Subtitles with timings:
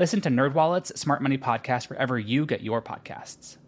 [0.00, 3.58] Listen to NerdWallet's Smart Money Podcast wherever you get your podcasts.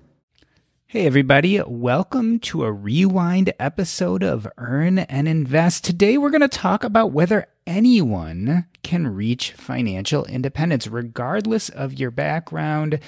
[0.87, 5.85] Hey, everybody, welcome to a rewind episode of Earn and Invest.
[5.85, 12.11] Today, we're going to talk about whether anyone can reach financial independence, regardless of your
[12.11, 13.01] background.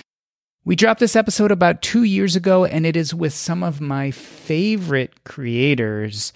[0.67, 4.11] We dropped this episode about two years ago, and it is with some of my
[4.11, 6.35] favorite creators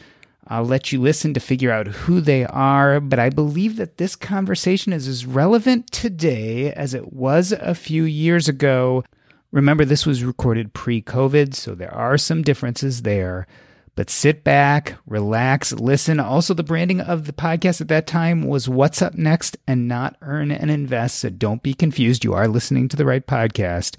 [0.51, 4.17] I'll let you listen to figure out who they are, but I believe that this
[4.17, 9.05] conversation is as relevant today as it was a few years ago.
[9.53, 13.47] Remember, this was recorded pre COVID, so there are some differences there.
[13.95, 16.19] But sit back, relax, listen.
[16.19, 20.17] Also, the branding of the podcast at that time was What's Up Next and not
[20.23, 21.19] Earn and Invest.
[21.19, 22.25] So don't be confused.
[22.25, 23.97] You are listening to the right podcast.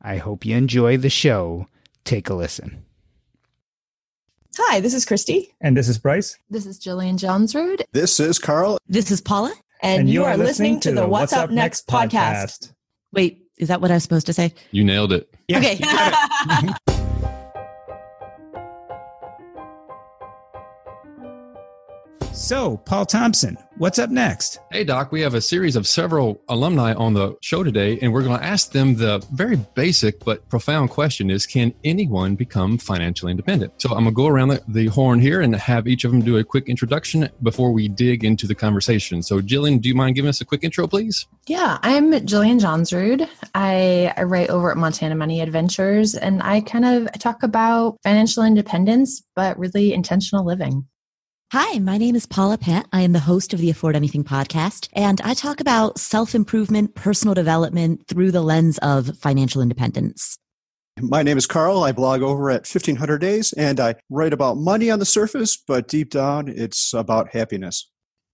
[0.00, 1.68] I hope you enjoy the show.
[2.04, 2.82] Take a listen.
[4.58, 5.54] Hi, this is Christy.
[5.62, 6.38] And this is Bryce.
[6.50, 7.84] This is Jillian Johnsrud.
[7.92, 8.76] This is Carl.
[8.86, 9.54] This is Paula.
[9.80, 12.12] And, and you, you, are, listening, listening to the What's, Up, Next, Next podcast.
[12.12, 12.72] podcast.
[13.12, 14.52] Wait, is that what I was supposed to say?
[14.70, 15.34] You nailed it.
[15.50, 15.80] Okay.
[22.32, 24.58] So, Paul Thompson, what's up next?
[24.70, 28.22] Hey, Doc, we have a series of several alumni on the show today, and we're
[28.22, 33.32] going to ask them the very basic but profound question is can anyone become financially
[33.32, 33.74] independent?
[33.82, 36.22] So, I'm going to go around the, the horn here and have each of them
[36.22, 39.22] do a quick introduction before we dig into the conversation.
[39.22, 41.26] So, Jillian, do you mind giving us a quick intro, please?
[41.46, 43.28] Yeah, I'm Jillian Johnsrud.
[43.54, 48.42] I, I write over at Montana Money Adventures, and I kind of talk about financial
[48.42, 50.86] independence, but really intentional living.
[51.52, 52.86] Hi, my name is Paula Pant.
[52.94, 56.94] I am the host of the Afford Anything podcast, and I talk about self improvement,
[56.94, 60.38] personal development through the lens of financial independence.
[60.98, 61.84] My name is Carl.
[61.84, 65.88] I blog over at 1500 Days, and I write about money on the surface, but
[65.88, 67.86] deep down, it's about happiness.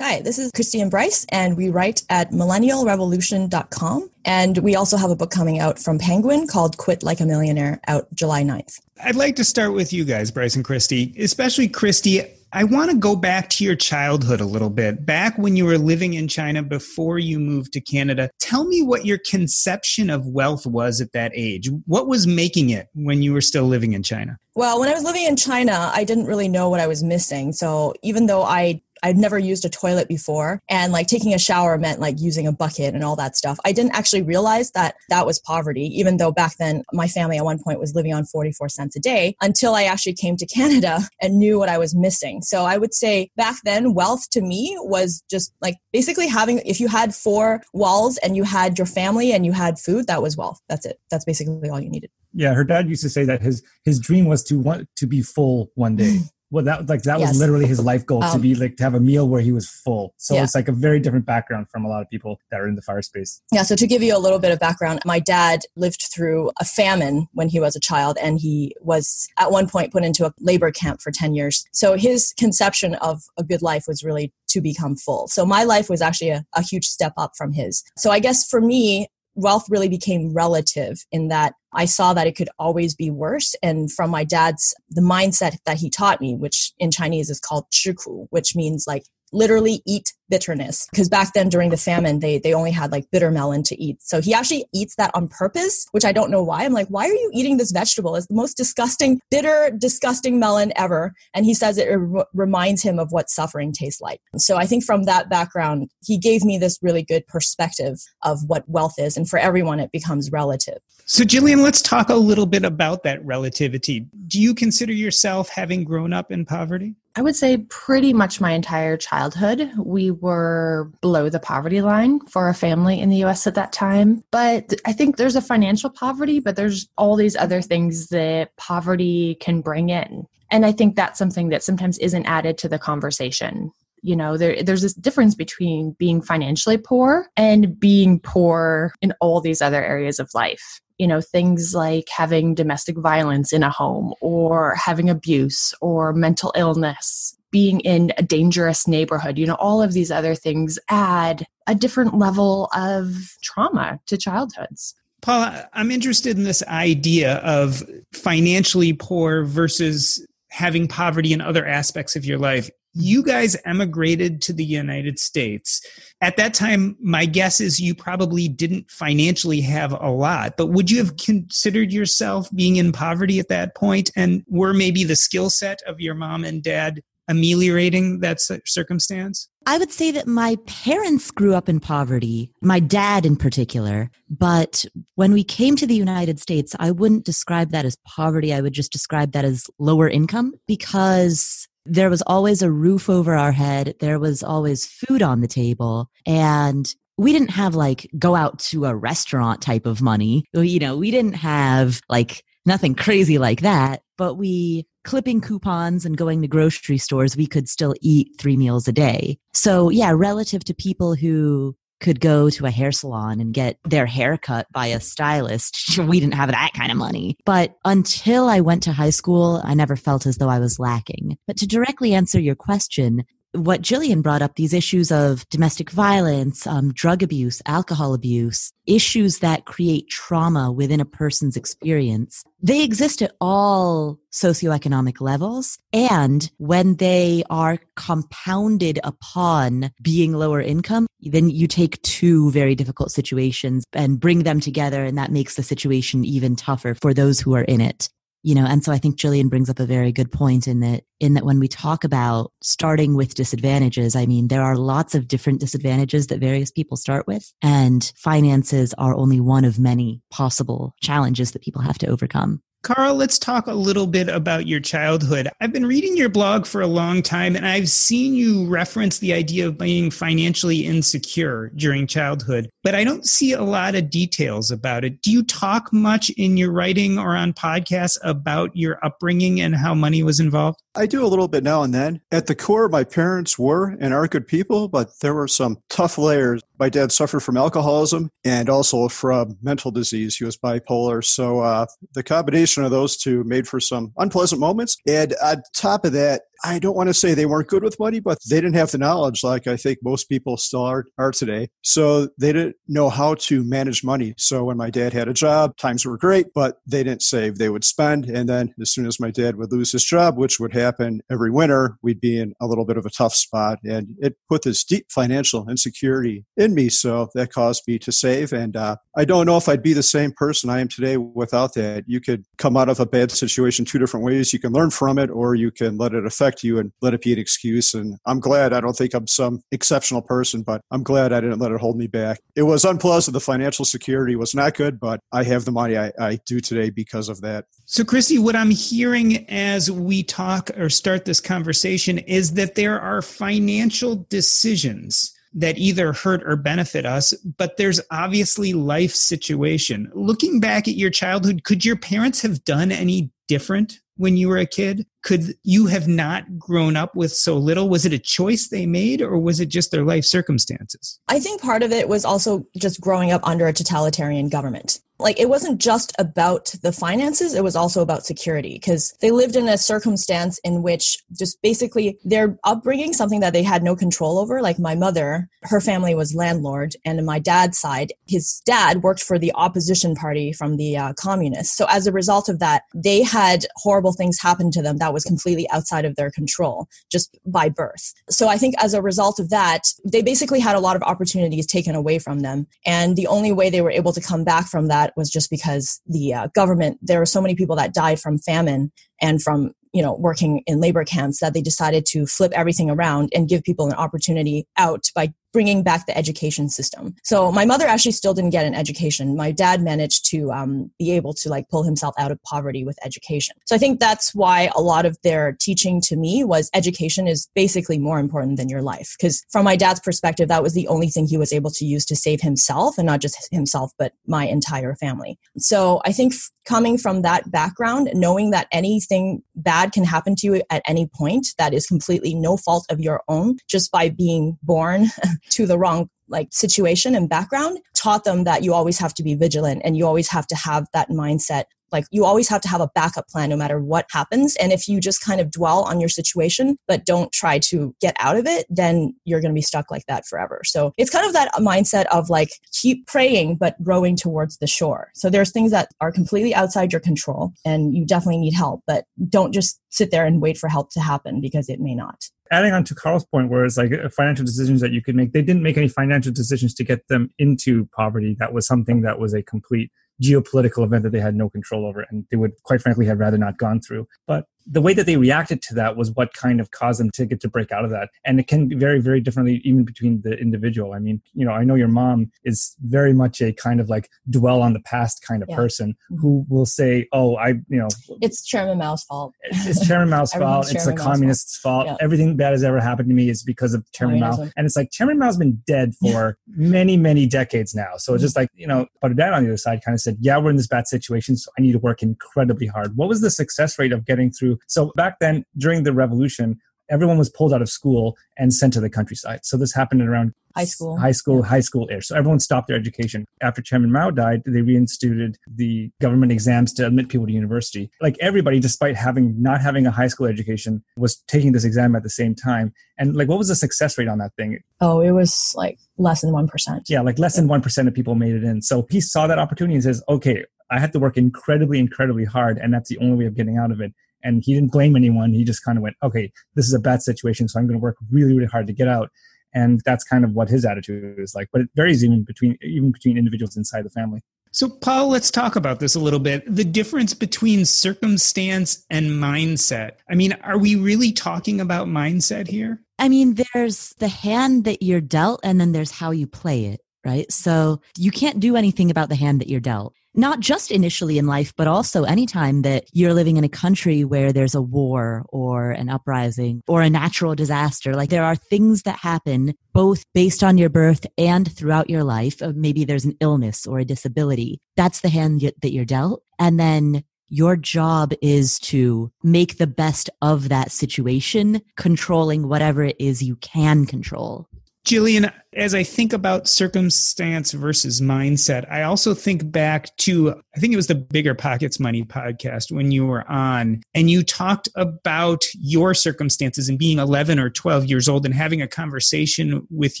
[0.02, 4.10] Hi, this is Christy and Bryce, and we write at millennialrevolution.com.
[4.26, 7.80] And we also have a book coming out from Penguin called Quit Like a Millionaire
[7.86, 8.78] out July 9th.
[9.02, 12.35] I'd like to start with you guys, Bryce and Christy, especially Christy.
[12.52, 15.04] I want to go back to your childhood a little bit.
[15.04, 19.04] Back when you were living in China before you moved to Canada, tell me what
[19.04, 21.68] your conception of wealth was at that age.
[21.86, 24.38] What was making it when you were still living in China?
[24.54, 27.52] Well, when I was living in China, I didn't really know what I was missing.
[27.52, 31.78] So even though I I'd never used a toilet before and like taking a shower
[31.78, 33.56] meant like using a bucket and all that stuff.
[33.64, 37.44] I didn't actually realize that that was poverty, even though back then my family at
[37.44, 41.02] one point was living on 44 cents a day until I actually came to Canada
[41.22, 42.42] and knew what I was missing.
[42.42, 46.80] So I would say back then wealth to me was just like basically having, if
[46.80, 50.36] you had four walls and you had your family and you had food, that was
[50.36, 50.60] wealth.
[50.68, 50.98] That's it.
[51.12, 52.10] That's basically all you needed.
[52.34, 52.54] Yeah.
[52.54, 55.70] Her dad used to say that his, his dream was to want to be full
[55.76, 56.18] one day.
[56.50, 57.30] well that like that yes.
[57.30, 59.52] was literally his life goal um, to be like to have a meal where he
[59.52, 60.14] was full.
[60.16, 60.44] So yeah.
[60.44, 62.82] it's like a very different background from a lot of people that are in the
[62.82, 63.42] fire space.
[63.52, 66.64] Yeah so to give you a little bit of background my dad lived through a
[66.64, 70.32] famine when he was a child and he was at one point put into a
[70.40, 71.64] labor camp for 10 years.
[71.72, 75.28] So his conception of a good life was really to become full.
[75.28, 77.82] So my life was actually a, a huge step up from his.
[77.96, 82.36] So i guess for me wealth really became relative in that I saw that it
[82.36, 83.54] could always be worse.
[83.62, 87.66] And from my dad's, the mindset that he taught me, which in Chinese is called
[87.70, 90.88] 吃苦, which means like literally eat bitterness.
[90.90, 94.02] Because back then during the famine they they only had like bitter melon to eat.
[94.02, 96.64] So he actually eats that on purpose which i don't know why.
[96.64, 98.16] I'm like why are you eating this vegetable?
[98.16, 101.14] It's the most disgusting bitter disgusting melon ever.
[101.34, 104.20] And he says it re- reminds him of what suffering tastes like.
[104.36, 108.68] So i think from that background he gave me this really good perspective of what
[108.68, 109.16] wealth is.
[109.16, 110.78] And for everyone it becomes relative.
[111.04, 114.06] So jillian let's talk a little bit about that relativity.
[114.26, 118.52] Do you consider yourself having grown up in poverty I would say pretty much my
[118.52, 119.72] entire childhood.
[119.78, 124.22] We were below the poverty line for a family in the US at that time.
[124.30, 129.36] But I think there's a financial poverty, but there's all these other things that poverty
[129.36, 130.26] can bring in.
[130.50, 133.72] And I think that's something that sometimes isn't added to the conversation.
[134.02, 139.40] You know, there, there's this difference between being financially poor and being poor in all
[139.40, 144.14] these other areas of life you know things like having domestic violence in a home
[144.20, 149.92] or having abuse or mental illness being in a dangerous neighborhood you know all of
[149.92, 154.94] these other things add a different level of trauma to childhoods.
[155.22, 157.82] Paula i'm interested in this idea of
[158.12, 163.06] financially poor versus having poverty in other aspects of your life Mm-hmm.
[163.06, 165.82] you guys emigrated to the United States.
[166.22, 170.90] At that time, my guess is you probably didn't financially have a lot, but would
[170.90, 174.10] you have considered yourself being in poverty at that point?
[174.16, 179.48] And were maybe the skill set of your mom and dad ameliorating that circumstance?
[179.66, 184.10] I would say that my parents grew up in poverty, my dad in particular.
[184.30, 184.84] But
[185.16, 188.54] when we came to the United States, I wouldn't describe that as poverty.
[188.54, 193.34] I would just describe that as lower income because there was always a roof over
[193.34, 193.94] our head.
[194.00, 196.10] There was always food on the table.
[196.26, 200.44] And we didn't have like go out to a restaurant type of money.
[200.52, 206.16] You know, we didn't have like nothing crazy like that, but we clipping coupons and
[206.16, 209.38] going to grocery stores, we could still eat three meals a day.
[209.54, 214.06] So yeah, relative to people who could go to a hair salon and get their
[214.06, 215.98] hair cut by a stylist.
[216.06, 217.36] We didn't have that kind of money.
[217.44, 221.36] But until I went to high school, I never felt as though I was lacking.
[221.46, 226.66] But to directly answer your question, what Jillian brought up, these issues of domestic violence,
[226.66, 233.22] um, drug abuse, alcohol abuse, issues that create trauma within a person's experience, they exist
[233.22, 235.78] at all socioeconomic levels.
[235.92, 243.10] And when they are compounded upon being lower income, then you take two very difficult
[243.10, 245.04] situations and bring them together.
[245.04, 248.08] And that makes the situation even tougher for those who are in it
[248.46, 251.02] you know and so i think jillian brings up a very good point in that
[251.18, 255.26] in that when we talk about starting with disadvantages i mean there are lots of
[255.26, 260.94] different disadvantages that various people start with and finances are only one of many possible
[261.02, 265.48] challenges that people have to overcome Carl, let's talk a little bit about your childhood.
[265.60, 269.32] I've been reading your blog for a long time, and I've seen you reference the
[269.32, 274.70] idea of being financially insecure during childhood, but I don't see a lot of details
[274.70, 275.20] about it.
[275.20, 279.94] Do you talk much in your writing or on podcasts about your upbringing and how
[279.94, 280.80] money was involved?
[280.94, 282.20] I do a little bit now and then.
[282.30, 286.18] At the core, my parents were and are good people, but there were some tough
[286.18, 286.62] layers.
[286.78, 290.36] My dad suffered from alcoholism and also from mental disease.
[290.36, 291.24] He was bipolar.
[291.24, 294.96] So uh, the combination of those two made for some unpleasant moments.
[295.06, 298.20] And on top of that, I don't want to say they weren't good with money,
[298.20, 301.68] but they didn't have the knowledge like I think most people still are, are today.
[301.82, 304.34] So they didn't know how to manage money.
[304.38, 307.58] So when my dad had a job, times were great, but they didn't save.
[307.58, 308.26] They would spend.
[308.26, 311.50] And then as soon as my dad would lose his job, which would happen every
[311.50, 313.78] winter, we'd be in a little bit of a tough spot.
[313.84, 316.88] And it put this deep financial insecurity in me.
[316.88, 318.52] So that caused me to save.
[318.52, 321.74] And uh, I don't know if I'd be the same person I am today without
[321.74, 322.04] that.
[322.06, 324.52] You could come out of a bad situation two different ways.
[324.52, 327.14] You can learn from it or you can let it affect affect you and let
[327.14, 327.94] it be an excuse.
[327.94, 331.58] And I'm glad I don't think I'm some exceptional person, but I'm glad I didn't
[331.58, 332.40] let it hold me back.
[332.54, 333.32] It was unpleasant.
[333.32, 336.90] The financial security was not good, but I have the money I, I do today
[336.90, 337.66] because of that.
[337.84, 343.00] So, Christy, what I'm hearing as we talk or start this conversation is that there
[343.00, 350.10] are financial decisions that either hurt or benefit us, but there's obviously life situation.
[350.14, 354.58] Looking back at your childhood, could your parents have done any different when you were
[354.58, 355.06] a kid?
[355.22, 357.88] Could you have not grown up with so little?
[357.88, 361.18] Was it a choice they made or was it just their life circumstances?
[361.28, 365.40] I think part of it was also just growing up under a totalitarian government like
[365.40, 369.68] it wasn't just about the finances it was also about security because they lived in
[369.68, 374.60] a circumstance in which just basically their upbringing something that they had no control over
[374.60, 379.38] like my mother her family was landlord and my dad's side his dad worked for
[379.38, 381.76] the opposition party from the uh, communists.
[381.76, 385.24] So as a result of that they had horrible things happen to them that was
[385.24, 388.12] completely outside of their control just by birth.
[388.28, 391.66] So i think as a result of that they basically had a lot of opportunities
[391.66, 394.88] taken away from them and the only way they were able to come back from
[394.88, 398.20] that that was just because the uh, government, there were so many people that died
[398.20, 398.90] from famine
[399.22, 403.30] and from you know working in labor camps that they decided to flip everything around
[403.32, 407.14] and give people an opportunity out by bringing back the education system.
[407.24, 409.36] So my mother actually still didn't get an education.
[409.36, 412.98] My dad managed to um, be able to like pull himself out of poverty with
[413.02, 413.56] education.
[413.64, 417.48] So I think that's why a lot of their teaching to me was education is
[417.54, 419.14] basically more important than your life.
[419.18, 422.04] Because from my dad's perspective, that was the only thing he was able to use
[422.04, 425.38] to save himself and not just himself, but my entire family.
[425.56, 426.34] So I think
[426.66, 431.46] coming from that background, knowing that anything bad can happen to you at any point
[431.56, 435.06] that is completely no fault of your own just by being born
[435.50, 439.34] to the wrong like situation and background taught them that you always have to be
[439.34, 442.80] vigilant and you always have to have that mindset like you always have to have
[442.80, 444.56] a backup plan no matter what happens.
[444.56, 448.16] And if you just kind of dwell on your situation, but don't try to get
[448.18, 450.62] out of it, then you're going to be stuck like that forever.
[450.64, 455.10] So it's kind of that mindset of like keep praying, but rowing towards the shore.
[455.14, 459.04] So there's things that are completely outside your control and you definitely need help, but
[459.28, 462.72] don't just sit there and wait for help to happen because it may not adding
[462.72, 465.42] on to Carl's point, where it's like uh, financial decisions that you could make, they
[465.42, 468.36] didn't make any financial decisions to get them into poverty.
[468.38, 469.90] That was something that was a complete
[470.22, 473.38] geopolitical event that they had no control over and they would quite frankly have rather
[473.38, 474.06] not gone through.
[474.26, 477.26] But the way that they reacted to that was what kind of caused them to
[477.26, 478.10] get to break out of that.
[478.24, 480.92] And it can vary very differently even between the individual.
[480.92, 484.10] I mean, you know, I know your mom is very much a kind of like
[484.28, 485.56] dwell on the past kind of yeah.
[485.56, 486.20] person mm-hmm.
[486.20, 487.88] who will say, Oh, I, you know,
[488.20, 489.34] it's Chairman Mao's fault.
[489.42, 490.72] It's Chairman Mao's fault.
[490.72, 491.86] It's the communists' fault.
[491.86, 491.98] fault.
[492.00, 492.04] Yeah.
[492.04, 494.48] Everything bad has ever happened to me is because of Chairman Mao.
[494.56, 497.92] And it's like Chairman Mao's been dead for many, many decades now.
[497.96, 498.26] So it's mm-hmm.
[498.26, 500.50] just like, you know, but dad on the other side kind of said, Yeah, we're
[500.50, 502.96] in this bad situation, so I need to work incredibly hard.
[502.96, 506.58] What was the success rate of getting through so back then, during the revolution,
[506.90, 509.40] everyone was pulled out of school and sent to the countryside.
[509.44, 511.48] So this happened around high school, high school, yeah.
[511.48, 512.08] high school ish.
[512.08, 513.26] So everyone stopped their education.
[513.42, 517.90] After Chairman Mao died, they reinstituted the government exams to admit people to university.
[518.00, 522.02] Like everybody, despite having not having a high school education, was taking this exam at
[522.02, 522.72] the same time.
[522.98, 524.58] And like, what was the success rate on that thing?
[524.80, 526.84] Oh, it was like less than one percent.
[526.88, 528.62] Yeah, like less than one percent of people made it in.
[528.62, 532.58] So he saw that opportunity and says, "Okay, I had to work incredibly, incredibly hard,
[532.58, 533.92] and that's the only way of getting out of it."
[534.22, 535.32] And he didn't blame anyone.
[535.32, 537.82] He just kind of went, okay, this is a bad situation, so I'm going to
[537.82, 539.10] work really, really hard to get out.
[539.54, 541.48] And that's kind of what his attitude is like.
[541.52, 544.20] But it varies even between even between individuals inside the family.
[544.56, 546.42] So, Paul, let's talk about this a little bit.
[546.46, 549.92] The difference between circumstance and mindset.
[550.10, 552.80] I mean, are we really talking about mindset here?
[552.98, 556.80] I mean, there's the hand that you're dealt, and then there's how you play it,
[557.06, 557.30] right?
[557.32, 561.26] So, you can't do anything about the hand that you're dealt not just initially in
[561.26, 565.70] life, but also anytime that you're living in a country where there's a war or
[565.72, 567.94] an uprising or a natural disaster.
[567.94, 572.40] Like there are things that happen both based on your birth and throughout your life.
[572.40, 574.58] Uh, maybe there's an illness or a disability.
[574.74, 576.22] That's the hand that you're dealt.
[576.38, 582.96] And then your job is to make the best of that situation, controlling whatever it
[582.98, 584.46] is you can control.
[584.86, 590.72] Jillian, as I think about circumstance versus mindset, I also think back to, I think
[590.72, 595.44] it was the Bigger Pockets Money podcast when you were on, and you talked about
[595.54, 600.00] your circumstances and being 11 or 12 years old and having a conversation with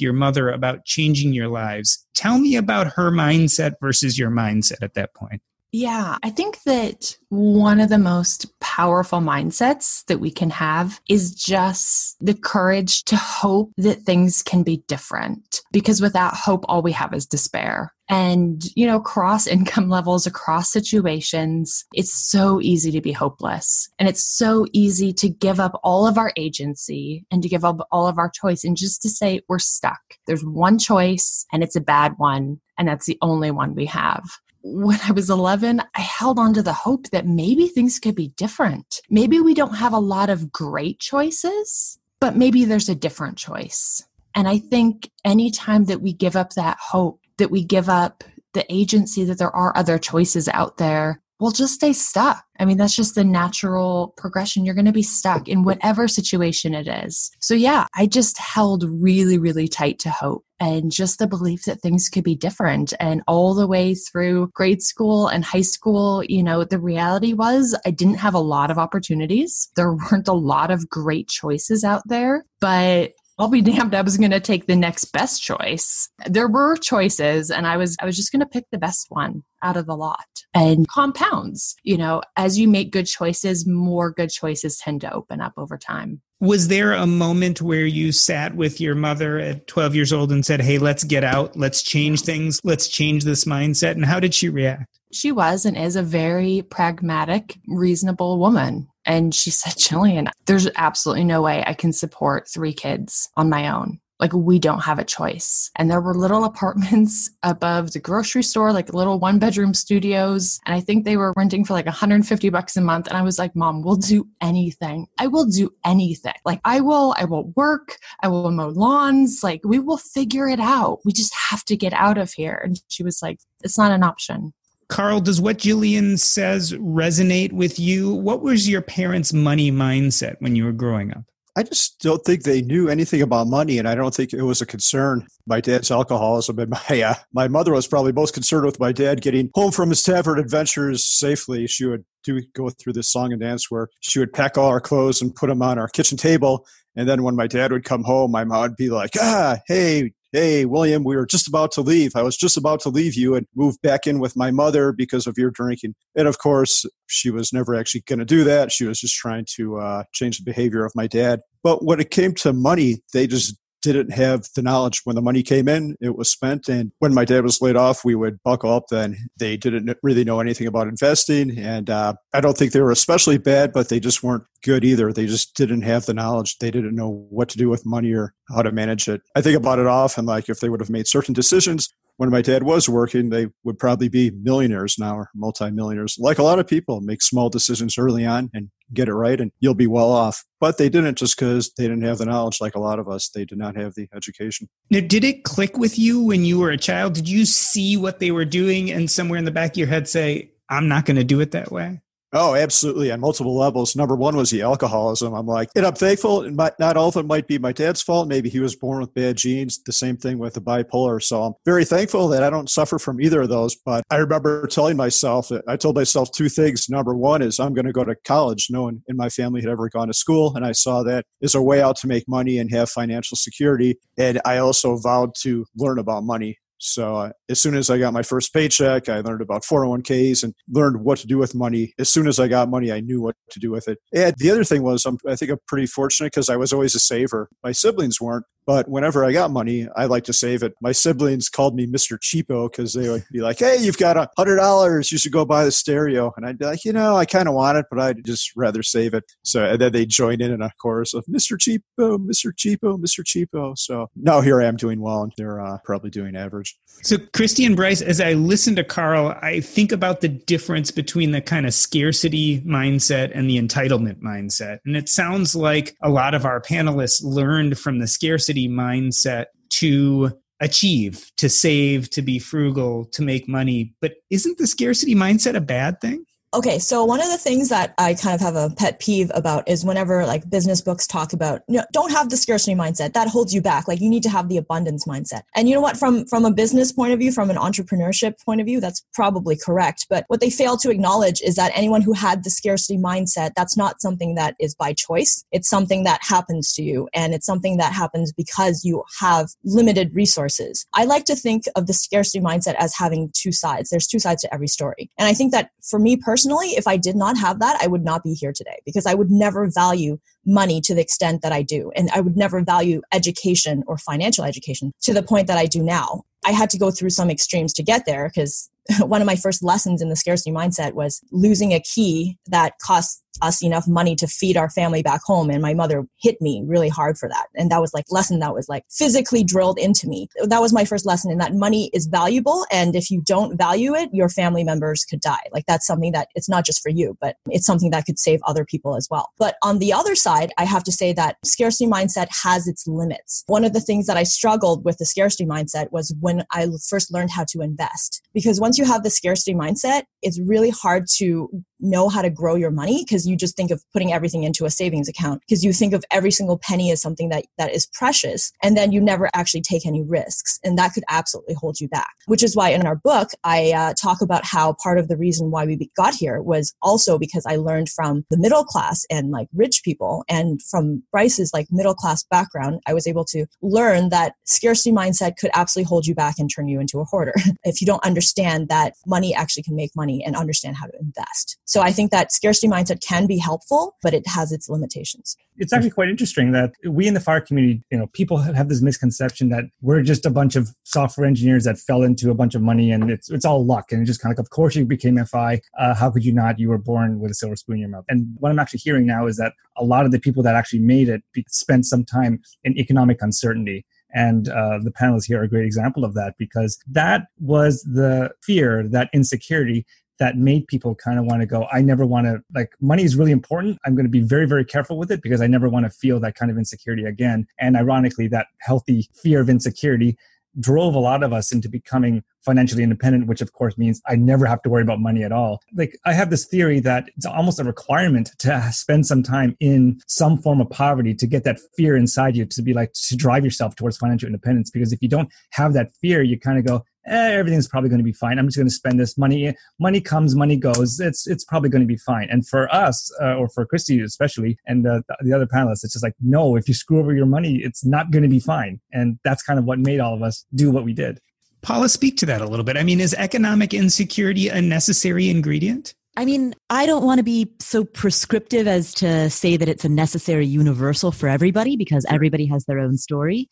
[0.00, 2.06] your mother about changing your lives.
[2.14, 5.42] Tell me about her mindset versus your mindset at that point.
[5.78, 11.34] Yeah, I think that one of the most powerful mindsets that we can have is
[11.34, 15.60] just the courage to hope that things can be different.
[15.72, 17.92] Because without hope, all we have is despair.
[18.08, 23.86] And, you know, across income levels, across situations, it's so easy to be hopeless.
[23.98, 27.86] And it's so easy to give up all of our agency and to give up
[27.92, 30.00] all of our choice and just to say we're stuck.
[30.26, 32.62] There's one choice and it's a bad one.
[32.78, 34.22] And that's the only one we have
[34.68, 38.28] when I was 11, I held on to the hope that maybe things could be
[38.36, 39.00] different.
[39.08, 44.04] Maybe we don't have a lot of great choices, but maybe there's a different choice.
[44.34, 48.66] And I think anytime that we give up that hope, that we give up the
[48.72, 52.44] agency that there are other choices out there, we'll just stay stuck.
[52.58, 54.64] I mean, that's just the natural progression.
[54.64, 57.30] You're going to be stuck in whatever situation it is.
[57.40, 61.80] So, yeah, I just held really, really tight to hope and just the belief that
[61.80, 62.94] things could be different.
[62.98, 67.78] And all the way through grade school and high school, you know, the reality was
[67.84, 69.68] I didn't have a lot of opportunities.
[69.76, 74.16] There weren't a lot of great choices out there, but I'll be damned I was
[74.16, 76.08] going to take the next best choice.
[76.26, 79.44] There were choices and I was I was just going to pick the best one
[79.62, 80.24] out of the lot.
[80.54, 85.40] And compounds, you know, as you make good choices, more good choices tend to open
[85.40, 86.22] up over time.
[86.40, 90.44] Was there a moment where you sat with your mother at 12 years old and
[90.44, 91.56] said, "Hey, let's get out.
[91.56, 92.60] Let's change things.
[92.62, 94.84] Let's change this mindset." And how did she react?
[95.12, 98.88] She was and is a very pragmatic, reasonable woman.
[99.06, 103.68] And she said, Jillian, there's absolutely no way I can support three kids on my
[103.70, 104.00] own.
[104.18, 105.70] Like we don't have a choice.
[105.76, 110.58] And there were little apartments above the grocery store, like little one bedroom studios.
[110.66, 113.06] And I think they were renting for like 150 bucks a month.
[113.06, 115.06] And I was like, Mom, we'll do anything.
[115.18, 116.34] I will do anything.
[116.44, 119.40] Like I will, I will work, I will mow lawns.
[119.42, 121.00] Like we will figure it out.
[121.04, 122.60] We just have to get out of here.
[122.64, 124.52] And she was like, It's not an option.
[124.88, 128.14] Carl, does what Jillian says resonate with you?
[128.14, 131.24] What was your parents' money mindset when you were growing up?
[131.58, 134.60] I just don't think they knew anything about money, and I don't think it was
[134.60, 135.26] a concern.
[135.46, 139.22] My dad's alcoholism, and my uh, my mother was probably most concerned with my dad
[139.22, 141.66] getting home from his tavern adventures safely.
[141.66, 144.80] She would do go through this song and dance where she would pack all our
[144.80, 148.04] clothes and put them on our kitchen table, and then when my dad would come
[148.04, 151.80] home, my mom would be like, "Ah, hey, hey, William, we were just about to
[151.80, 152.14] leave.
[152.14, 155.26] I was just about to leave you and move back in with my mother because
[155.26, 155.94] of your drinking.
[156.14, 158.70] And of course, she was never actually going to do that.
[158.70, 161.40] She was just trying to uh, change the behavior of my dad.
[161.62, 163.56] But when it came to money, they just
[163.92, 166.68] didn't have the knowledge when the money came in, it was spent.
[166.68, 168.84] And when my dad was laid off, we would buckle up.
[168.90, 171.58] Then they didn't really know anything about investing.
[171.58, 175.12] And uh, I don't think they were especially bad, but they just weren't good either.
[175.12, 176.58] They just didn't have the knowledge.
[176.58, 179.22] They didn't know what to do with money or how to manage it.
[179.34, 182.42] I think about it often like if they would have made certain decisions when my
[182.42, 186.16] dad was working, they would probably be millionaires now or multimillionaires.
[186.18, 189.52] Like a lot of people, make small decisions early on and get it right, and
[189.60, 190.44] you'll be well off.
[190.60, 193.28] But they didn't just because they didn't have the knowledge, like a lot of us.
[193.28, 194.68] They did not have the education.
[194.90, 197.14] Now, did it click with you when you were a child?
[197.14, 200.08] Did you see what they were doing and somewhere in the back of your head
[200.08, 202.00] say, I'm not going to do it that way?
[202.38, 203.10] Oh, absolutely.
[203.10, 203.96] On multiple levels.
[203.96, 205.32] Number one was the alcoholism.
[205.32, 206.42] I'm like, and I'm thankful.
[206.42, 208.28] And not all of it might be my dad's fault.
[208.28, 209.82] Maybe he was born with bad genes.
[209.82, 211.22] The same thing with the bipolar.
[211.22, 213.74] So I'm very thankful that I don't suffer from either of those.
[213.74, 216.90] But I remember telling myself, I told myself two things.
[216.90, 218.68] Number one is I'm going to go to college.
[218.68, 220.54] No one in my family had ever gone to school.
[220.54, 223.96] And I saw that as a way out to make money and have financial security.
[224.18, 228.12] And I also vowed to learn about money so uh, as soon as I got
[228.12, 231.94] my first paycheck, I learned about 401ks and learned what to do with money.
[231.98, 233.98] As soon as I got money, I knew what to do with it.
[234.14, 236.94] And the other thing was, I'm, I think I'm pretty fortunate because I was always
[236.94, 237.48] a saver.
[237.62, 238.44] My siblings weren't.
[238.66, 240.74] But whenever I got money, I like to save it.
[240.82, 242.18] My siblings called me Mr.
[242.18, 245.12] Cheapo because they would be like, "Hey, you've got a hundred dollars.
[245.12, 247.54] You should go buy the stereo." And I'd be like, "You know, I kind of
[247.54, 250.62] want it, but I'd just rather save it." So and then they join in in
[250.62, 251.56] a chorus of "Mr.
[251.56, 252.50] Cheapo, Mr.
[252.52, 253.22] Cheapo, Mr.
[253.22, 256.76] Cheapo." So now here I am doing well, and they're uh, probably doing average.
[257.04, 261.32] So Christy and Bryce, as I listen to Carl, I think about the difference between
[261.32, 266.32] the kind of scarcity mindset and the entitlement mindset, and it sounds like a lot
[266.32, 272.38] of our panelists learned from the scarcity scarcity mindset to achieve, to save, to be
[272.38, 273.94] frugal, to make money.
[274.00, 276.24] But isn't the scarcity mindset a bad thing?
[276.54, 279.68] Okay, so one of the things that I kind of have a pet peeve about
[279.68, 283.28] is whenever like business books talk about you know, don't have the scarcity mindset that
[283.28, 283.88] holds you back.
[283.88, 285.42] Like you need to have the abundance mindset.
[285.56, 285.96] And you know what?
[285.96, 289.56] From from a business point of view, from an entrepreneurship point of view, that's probably
[289.56, 290.06] correct.
[290.08, 293.76] But what they fail to acknowledge is that anyone who had the scarcity mindset, that's
[293.76, 295.44] not something that is by choice.
[295.50, 300.14] It's something that happens to you, and it's something that happens because you have limited
[300.14, 300.86] resources.
[300.94, 303.90] I like to think of the scarcity mindset as having two sides.
[303.90, 306.86] There's two sides to every story, and I think that for me personally personally, if
[306.86, 309.70] I did not have that, I would not be here today because I would never
[309.70, 311.90] value money to the extent that I do.
[311.96, 315.82] And I would never value education or financial education to the point that I do
[315.82, 316.24] now.
[316.46, 319.62] I had to go through some extremes to get there because one of my first
[319.62, 324.26] lessons in the scarcity mindset was losing a key that cost us enough money to
[324.26, 327.46] feed our family back home and my mother hit me really hard for that.
[327.54, 330.28] And that was like lesson that was like physically drilled into me.
[330.42, 333.94] That was my first lesson in that money is valuable and if you don't value
[333.94, 335.42] it your family members could die.
[335.52, 338.40] Like that's something that it's not just for you but it's something that could save
[338.46, 339.30] other people as well.
[339.38, 343.44] But on the other side i have to say that scarcity mindset has its limits.
[343.46, 347.12] One of the things that i struggled with the scarcity mindset was when i first
[347.12, 348.22] learned how to invest.
[348.32, 351.48] Because once you have the scarcity mindset it's really hard to
[351.80, 354.70] know how to grow your money because you just think of putting everything into a
[354.70, 358.52] savings account because you think of every single penny as something that that is precious
[358.62, 362.14] and then you never actually take any risks and that could absolutely hold you back.
[362.26, 365.50] Which is why in our book i uh, talk about how part of the reason
[365.50, 369.48] why we got here was also because i learned from the middle class and like
[369.54, 374.34] rich people and from bryce's like middle class background i was able to learn that
[374.44, 377.34] scarcity mindset could absolutely hold you back and turn you into a hoarder.
[377.64, 381.58] If you don't understand that money actually can make money and understand how to invest
[381.66, 385.36] so I think that scarcity mindset can be helpful, but it has its limitations.
[385.56, 388.80] It's actually quite interesting that we in the fire community, you know, people have this
[388.80, 392.62] misconception that we're just a bunch of software engineers that fell into a bunch of
[392.62, 394.84] money and it's it's all luck and it just kind of like, of course you
[394.84, 395.60] became FI.
[395.76, 396.60] Uh, how could you not?
[396.60, 398.04] You were born with a silver spoon in your mouth.
[398.08, 400.80] And what I'm actually hearing now is that a lot of the people that actually
[400.80, 405.48] made it spent some time in economic uncertainty And uh, the panelists here are a
[405.48, 409.84] great example of that because that was the fear, that insecurity
[410.18, 413.16] that made people kind of want to go, I never want to, like, money is
[413.16, 413.78] really important.
[413.84, 416.20] I'm going to be very, very careful with it because I never want to feel
[416.20, 417.46] that kind of insecurity again.
[417.58, 420.16] And ironically, that healthy fear of insecurity
[420.58, 424.46] drove a lot of us into becoming financially independent, which of course means I never
[424.46, 425.62] have to worry about money at all.
[425.74, 430.00] Like I have this theory that it's almost a requirement to spend some time in
[430.06, 433.44] some form of poverty to get that fear inside you to be like to drive
[433.44, 434.70] yourself towards financial independence.
[434.70, 437.98] Because if you don't have that fear, you kind of go, eh, everything's probably going
[437.98, 438.38] to be fine.
[438.38, 439.54] I'm just going to spend this money.
[439.78, 441.00] Money comes, money goes.
[441.00, 442.28] It's it's probably going to be fine.
[442.30, 446.04] And for us, uh, or for Christy especially, and uh, the other panelists, it's just
[446.04, 448.80] like, no, if you screw over your money, it's not going to be fine.
[448.92, 451.20] And that's kind of what made all of us do what we did.
[451.62, 452.76] Paula, speak to that a little bit.
[452.76, 455.94] I mean, is economic insecurity a necessary ingredient?
[456.16, 459.88] I mean, I don't want to be so prescriptive as to say that it's a
[459.88, 463.50] necessary universal for everybody because everybody has their own story.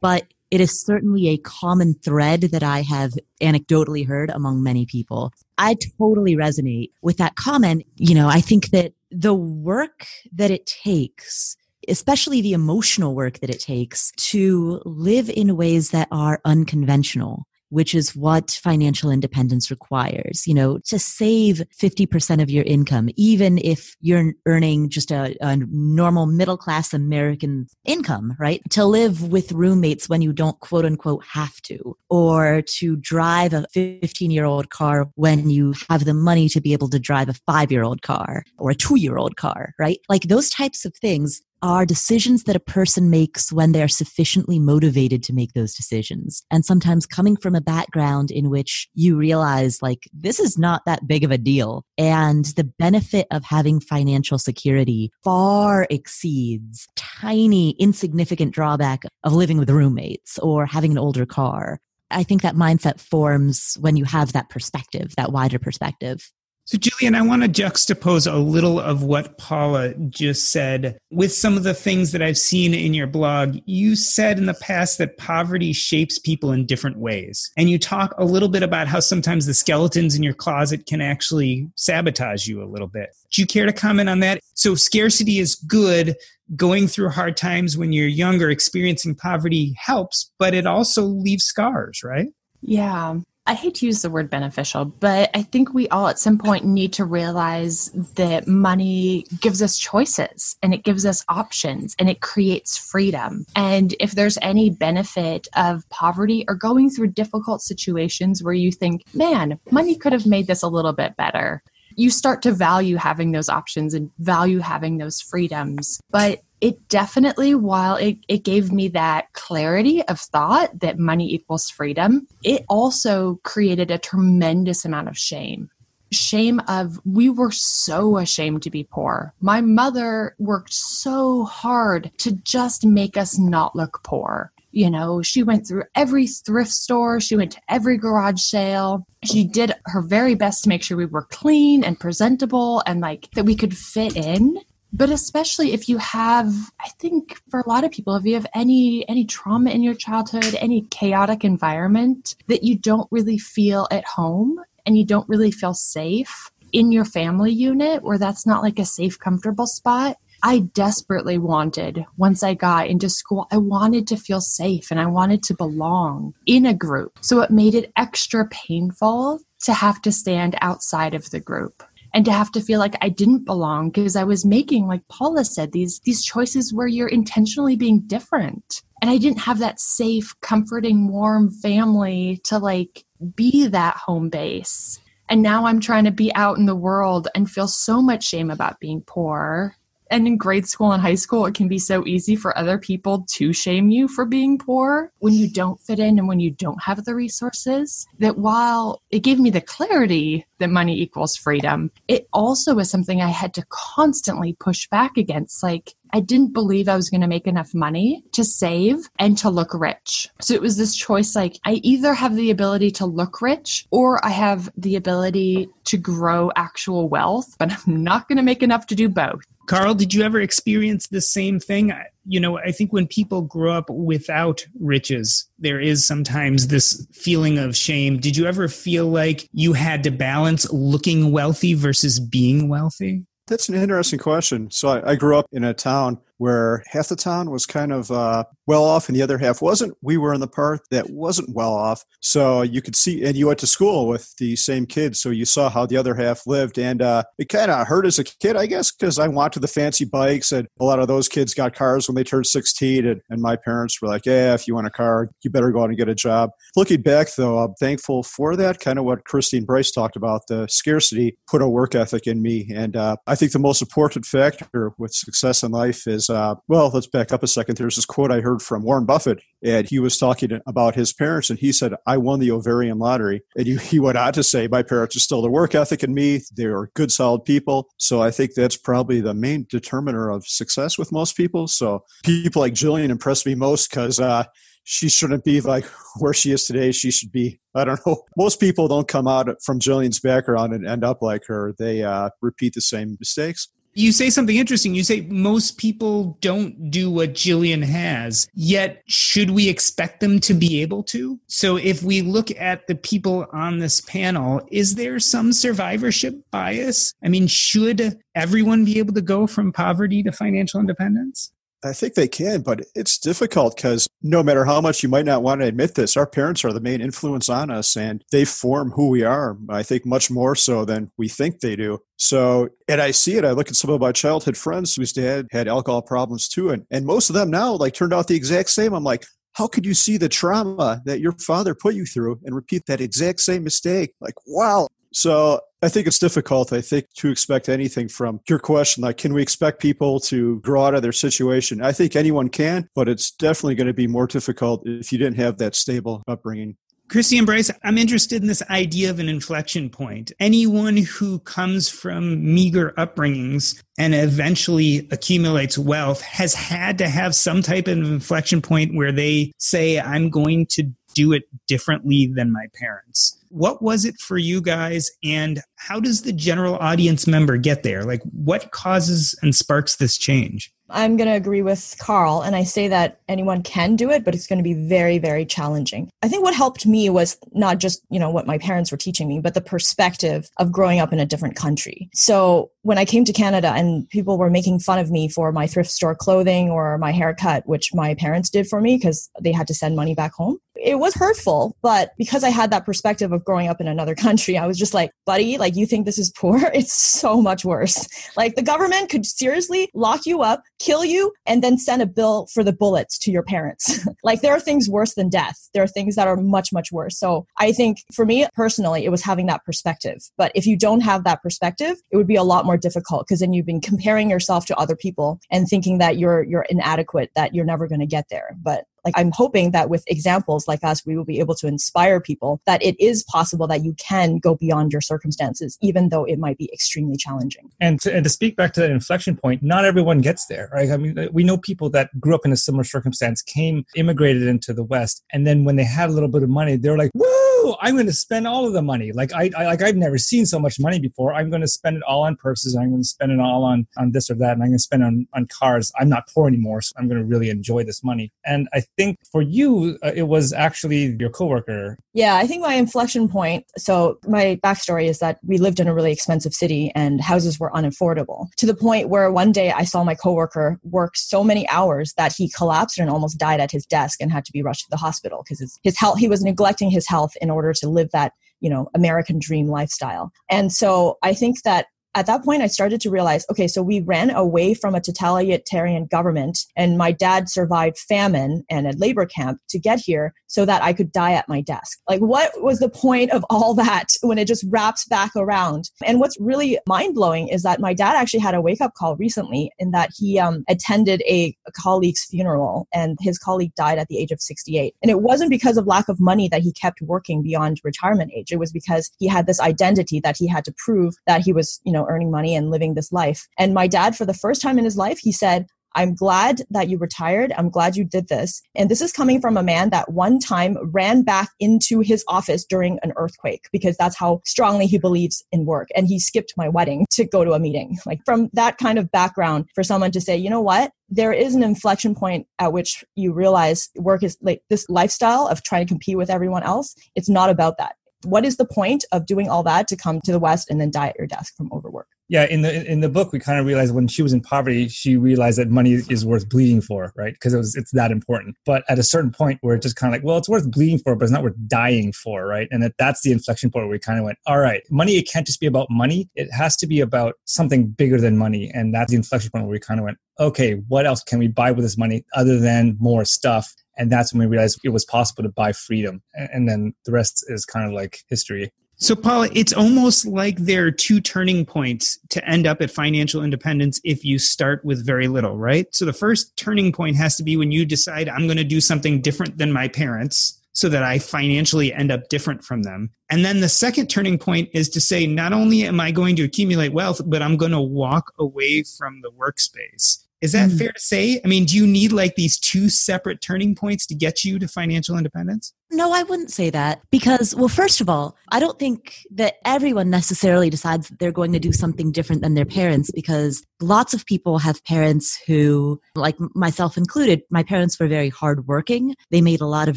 [0.00, 5.32] But it is certainly a common thread that I have anecdotally heard among many people.
[5.58, 7.84] I totally resonate with that comment.
[7.96, 11.56] You know, I think that the work that it takes
[11.88, 17.94] especially the emotional work that it takes to live in ways that are unconventional which
[17.94, 20.46] is what financial independence requires.
[20.46, 25.56] You know, to save 50% of your income, even if you're earning just a, a,
[25.70, 28.62] normal middle class American income, right?
[28.70, 33.66] To live with roommates when you don't quote unquote have to, or to drive a
[33.72, 37.34] 15 year old car when you have the money to be able to drive a
[37.46, 39.98] five year old car or a two year old car, right?
[40.08, 45.22] Like those types of things are decisions that a person makes when they're sufficiently motivated
[45.24, 46.42] to make those decisions.
[46.50, 51.06] And sometimes coming from a background in which you realize, like, this is not that
[51.06, 51.84] big of a deal.
[51.96, 59.70] And the benefit of having financial security far exceeds tiny, insignificant drawback of living with
[59.70, 61.80] roommates or having an older car.
[62.10, 66.30] I think that mindset forms when you have that perspective, that wider perspective.
[66.68, 71.56] So, Julian, I want to juxtapose a little of what Paula just said with some
[71.56, 73.56] of the things that I've seen in your blog.
[73.64, 77.50] You said in the past that poverty shapes people in different ways.
[77.56, 81.00] And you talk a little bit about how sometimes the skeletons in your closet can
[81.00, 83.16] actually sabotage you a little bit.
[83.32, 84.42] Do you care to comment on that?
[84.52, 86.16] So, scarcity is good.
[86.54, 92.02] Going through hard times when you're younger, experiencing poverty helps, but it also leaves scars,
[92.04, 92.28] right?
[92.60, 93.20] Yeah.
[93.48, 96.66] I hate to use the word beneficial, but I think we all at some point
[96.66, 102.20] need to realize that money gives us choices and it gives us options and it
[102.20, 103.46] creates freedom.
[103.56, 109.02] And if there's any benefit of poverty or going through difficult situations where you think,
[109.14, 111.62] man, money could have made this a little bit better,
[111.96, 116.00] you start to value having those options and value having those freedoms.
[116.10, 121.70] But it definitely, while it, it gave me that clarity of thought that money equals
[121.70, 125.70] freedom, it also created a tremendous amount of shame.
[126.10, 129.34] Shame of we were so ashamed to be poor.
[129.40, 134.50] My mother worked so hard to just make us not look poor.
[134.70, 139.06] You know, she went through every thrift store, she went to every garage sale.
[139.24, 143.30] She did her very best to make sure we were clean and presentable and like
[143.32, 144.58] that we could fit in
[144.92, 148.46] but especially if you have i think for a lot of people if you have
[148.54, 154.04] any any trauma in your childhood any chaotic environment that you don't really feel at
[154.04, 158.78] home and you don't really feel safe in your family unit where that's not like
[158.78, 164.16] a safe comfortable spot I desperately wanted, once I got into school, I wanted to
[164.16, 167.18] feel safe and I wanted to belong in a group.
[167.20, 171.82] So it made it extra painful to have to stand outside of the group
[172.18, 175.44] and to have to feel like I didn't belong because I was making, like Paula
[175.44, 178.82] said, these these choices where you're intentionally being different.
[179.00, 183.04] And I didn't have that safe, comforting, warm family to like
[183.36, 184.98] be that home base.
[185.28, 188.50] And now I'm trying to be out in the world and feel so much shame
[188.50, 189.76] about being poor
[190.10, 193.24] and in grade school and high school, it can be so easy for other people
[193.34, 196.82] to shame you for being poor when you don't fit in and when you don't
[196.82, 198.06] have the resources.
[198.18, 203.20] That while it gave me the clarity that money equals freedom, it also was something
[203.20, 205.62] I had to constantly push back against.
[205.62, 209.50] Like, I didn't believe I was going to make enough money to save and to
[209.50, 210.28] look rich.
[210.40, 214.24] So it was this choice like, I either have the ability to look rich or
[214.24, 218.86] I have the ability to grow actual wealth, but I'm not going to make enough
[218.86, 219.44] to do both.
[219.68, 221.92] Carl, did you ever experience the same thing?
[222.24, 227.58] You know, I think when people grow up without riches, there is sometimes this feeling
[227.58, 228.18] of shame.
[228.18, 233.26] Did you ever feel like you had to balance looking wealthy versus being wealthy?
[233.46, 234.70] That's an interesting question.
[234.70, 238.10] So I, I, grew up in a town where half the town was kind of
[238.10, 239.96] uh, well off and the other half wasn't.
[240.02, 242.04] We were in the part that wasn't well off.
[242.20, 245.20] So you could see, and you went to school with the same kids.
[245.20, 246.78] So you saw how the other half lived.
[246.78, 249.68] And uh, it kind of hurt as a kid, I guess, because I wanted the
[249.68, 250.52] fancy bikes.
[250.52, 253.06] And a lot of those kids got cars when they turned 16.
[253.06, 255.82] And, and my parents were like, yeah, if you want a car, you better go
[255.82, 256.50] out and get a job.
[256.76, 258.80] Looking back, though, I'm thankful for that.
[258.80, 262.42] Kind of what Christy and Bryce talked about the scarcity put a work ethic in
[262.42, 262.70] me.
[262.74, 266.90] And uh, I think the most important factor with success in life is, uh, well,
[266.92, 267.78] let's back up a second.
[267.78, 271.50] There's this quote I heard from Warren Buffett, and he was talking about his parents,
[271.50, 273.42] and he said, I won the ovarian lottery.
[273.56, 276.42] And he went on to say, My parents are still the work ethic in me.
[276.54, 277.88] They're good, solid people.
[277.96, 281.66] So I think that's probably the main determiner of success with most people.
[281.66, 284.44] So people like Jillian impress me most because, uh,
[284.90, 285.84] she shouldn't be like
[286.16, 286.92] where she is today.
[286.92, 288.22] She should be, I don't know.
[288.38, 291.74] Most people don't come out from Jillian's background and end up like her.
[291.78, 293.68] They uh, repeat the same mistakes.
[293.94, 294.94] You say something interesting.
[294.94, 300.54] You say most people don't do what Jillian has, yet, should we expect them to
[300.54, 301.40] be able to?
[301.48, 307.12] So, if we look at the people on this panel, is there some survivorship bias?
[307.24, 311.52] I mean, should everyone be able to go from poverty to financial independence?
[311.84, 315.42] I think they can, but it's difficult because no matter how much you might not
[315.42, 318.90] want to admit this, our parents are the main influence on us and they form
[318.90, 322.00] who we are, I think, much more so than we think they do.
[322.16, 323.44] So, and I see it.
[323.44, 326.70] I look at some of my childhood friends whose dad had alcohol problems too.
[326.70, 328.92] And, and most of them now like turned out the exact same.
[328.92, 332.54] I'm like, how could you see the trauma that your father put you through and
[332.54, 334.14] repeat that exact same mistake?
[334.20, 334.88] Like, wow.
[335.12, 339.04] So I think it's difficult, I think, to expect anything from your question.
[339.04, 341.80] Like, can we expect people to grow out of their situation?
[341.80, 345.36] I think anyone can, but it's definitely going to be more difficult if you didn't
[345.36, 346.76] have that stable upbringing.
[347.08, 350.30] Christy and Bryce, I'm interested in this idea of an inflection point.
[350.40, 357.62] Anyone who comes from meager upbringings and eventually accumulates wealth has had to have some
[357.62, 362.66] type of inflection point where they say, I'm going to do it differently than my
[362.78, 363.42] parents.
[363.48, 368.04] What was it for you guys, and how does the general audience member get there?
[368.04, 370.70] Like, what causes and sparks this change?
[370.90, 374.34] I'm going to agree with Carl, and I say that anyone can do it, but
[374.34, 376.10] it's going to be very, very challenging.
[376.22, 379.28] I think what helped me was not just, you know, what my parents were teaching
[379.28, 382.08] me, but the perspective of growing up in a different country.
[382.14, 385.66] So when I came to Canada and people were making fun of me for my
[385.66, 389.66] thrift store clothing or my haircut, which my parents did for me because they had
[389.66, 391.76] to send money back home, it was hurtful.
[391.82, 394.94] But because I had that perspective of growing up in another country, I was just
[394.94, 396.58] like, buddy, like you think this is poor?
[396.78, 398.06] It's so much worse.
[398.36, 402.46] Like the government could seriously lock you up, kill you, and then send a bill
[402.52, 404.06] for the bullets to your parents.
[404.22, 405.68] like there are things worse than death.
[405.74, 407.18] There are things that are much, much worse.
[407.18, 410.18] So I think for me personally, it was having that perspective.
[410.36, 413.40] But if you don't have that perspective, it would be a lot more difficult because
[413.40, 417.54] then you've been comparing yourself to other people and thinking that you're you're inadequate, that
[417.54, 418.56] you're never going to get there.
[418.62, 422.20] But like I'm hoping that with examples like us, we will be able to inspire
[422.20, 426.38] people that it is possible that you can go beyond your circumstances, even though it
[426.38, 427.70] might be extremely challenging.
[427.80, 430.90] And to, and to speak back to that inflection point, not everyone gets there, right?
[430.90, 434.42] I mean, uh, we know people that grew up in a similar circumstance, came, immigrated
[434.42, 437.10] into the West, and then when they had a little bit of money, they're like,
[437.14, 437.37] woo,
[437.80, 439.12] I'm going to spend all of the money.
[439.12, 441.32] Like I, I like I've never seen so much money before.
[441.34, 442.74] I'm going to spend it all on purses.
[442.74, 444.82] I'm going to spend it all on on this or that, and I'm going to
[444.82, 445.92] spend it on on cars.
[445.98, 448.32] I'm not poor anymore, so I'm going to really enjoy this money.
[448.44, 451.98] And I think for you, uh, it was actually your coworker.
[452.12, 453.64] Yeah, I think my inflection point.
[453.76, 457.70] So my backstory is that we lived in a really expensive city, and houses were
[457.70, 462.12] unaffordable to the point where one day I saw my coworker work so many hours
[462.16, 464.90] that he collapsed and almost died at his desk and had to be rushed to
[464.90, 466.18] the hospital because his, his health.
[466.18, 470.32] He was neglecting his health in order to live that you know American dream lifestyle.
[470.50, 471.86] And so I think that
[472.18, 476.06] at that point, I started to realize okay, so we ran away from a totalitarian
[476.06, 480.82] government, and my dad survived famine and a labor camp to get here so that
[480.82, 481.98] I could die at my desk.
[482.08, 485.90] Like, what was the point of all that when it just wraps back around?
[486.04, 489.14] And what's really mind blowing is that my dad actually had a wake up call
[489.16, 494.08] recently in that he um, attended a, a colleague's funeral, and his colleague died at
[494.08, 494.94] the age of 68.
[495.02, 498.50] And it wasn't because of lack of money that he kept working beyond retirement age,
[498.50, 501.80] it was because he had this identity that he had to prove that he was,
[501.84, 503.46] you know, earning money and living this life.
[503.58, 506.88] And my dad, for the first time in his life, he said, I'm glad that
[506.88, 507.52] you retired.
[507.56, 508.62] I'm glad you did this.
[508.74, 512.64] And this is coming from a man that one time ran back into his office
[512.64, 515.88] during an earthquake because that's how strongly he believes in work.
[515.96, 517.98] And he skipped my wedding to go to a meeting.
[518.06, 520.92] Like from that kind of background, for someone to say, you know what?
[521.08, 525.62] There is an inflection point at which you realize work is like this lifestyle of
[525.62, 526.94] trying to compete with everyone else.
[527.16, 530.32] It's not about that what is the point of doing all that to come to
[530.32, 532.08] the West and then die at your desk from overwork?
[532.30, 534.88] Yeah, in the in the book, we kind of realized when she was in poverty,
[534.88, 537.32] she realized that money is worth bleeding for, right?
[537.32, 538.54] Because it was it's that important.
[538.66, 540.98] But at a certain point, where it's just kind of like, well, it's worth bleeding
[540.98, 542.68] for, but it's not worth dying for, right?
[542.70, 545.22] And that that's the inflection point where we kind of went, all right, money it
[545.22, 548.92] can't just be about money; it has to be about something bigger than money, and
[548.92, 551.70] that's the inflection point where we kind of went, okay, what else can we buy
[551.70, 553.74] with this money other than more stuff?
[553.98, 556.22] And that's when we realized it was possible to buy freedom.
[556.34, 558.72] And then the rest is kind of like history.
[559.00, 563.44] So, Paula, it's almost like there are two turning points to end up at financial
[563.44, 565.86] independence if you start with very little, right?
[565.94, 568.80] So, the first turning point has to be when you decide, I'm going to do
[568.80, 573.10] something different than my parents so that I financially end up different from them.
[573.30, 576.44] And then the second turning point is to say, not only am I going to
[576.44, 580.24] accumulate wealth, but I'm going to walk away from the workspace.
[580.40, 580.78] Is that mm.
[580.78, 581.40] fair to say?
[581.44, 584.68] I mean, do you need like these two separate turning points to get you to
[584.68, 585.72] financial independence?
[585.90, 590.10] No, I wouldn't say that because, well, first of all, I don't think that everyone
[590.10, 594.26] necessarily decides that they're going to do something different than their parents because lots of
[594.26, 599.14] people have parents who, like myself included, my parents were very hardworking.
[599.30, 599.96] They made a lot of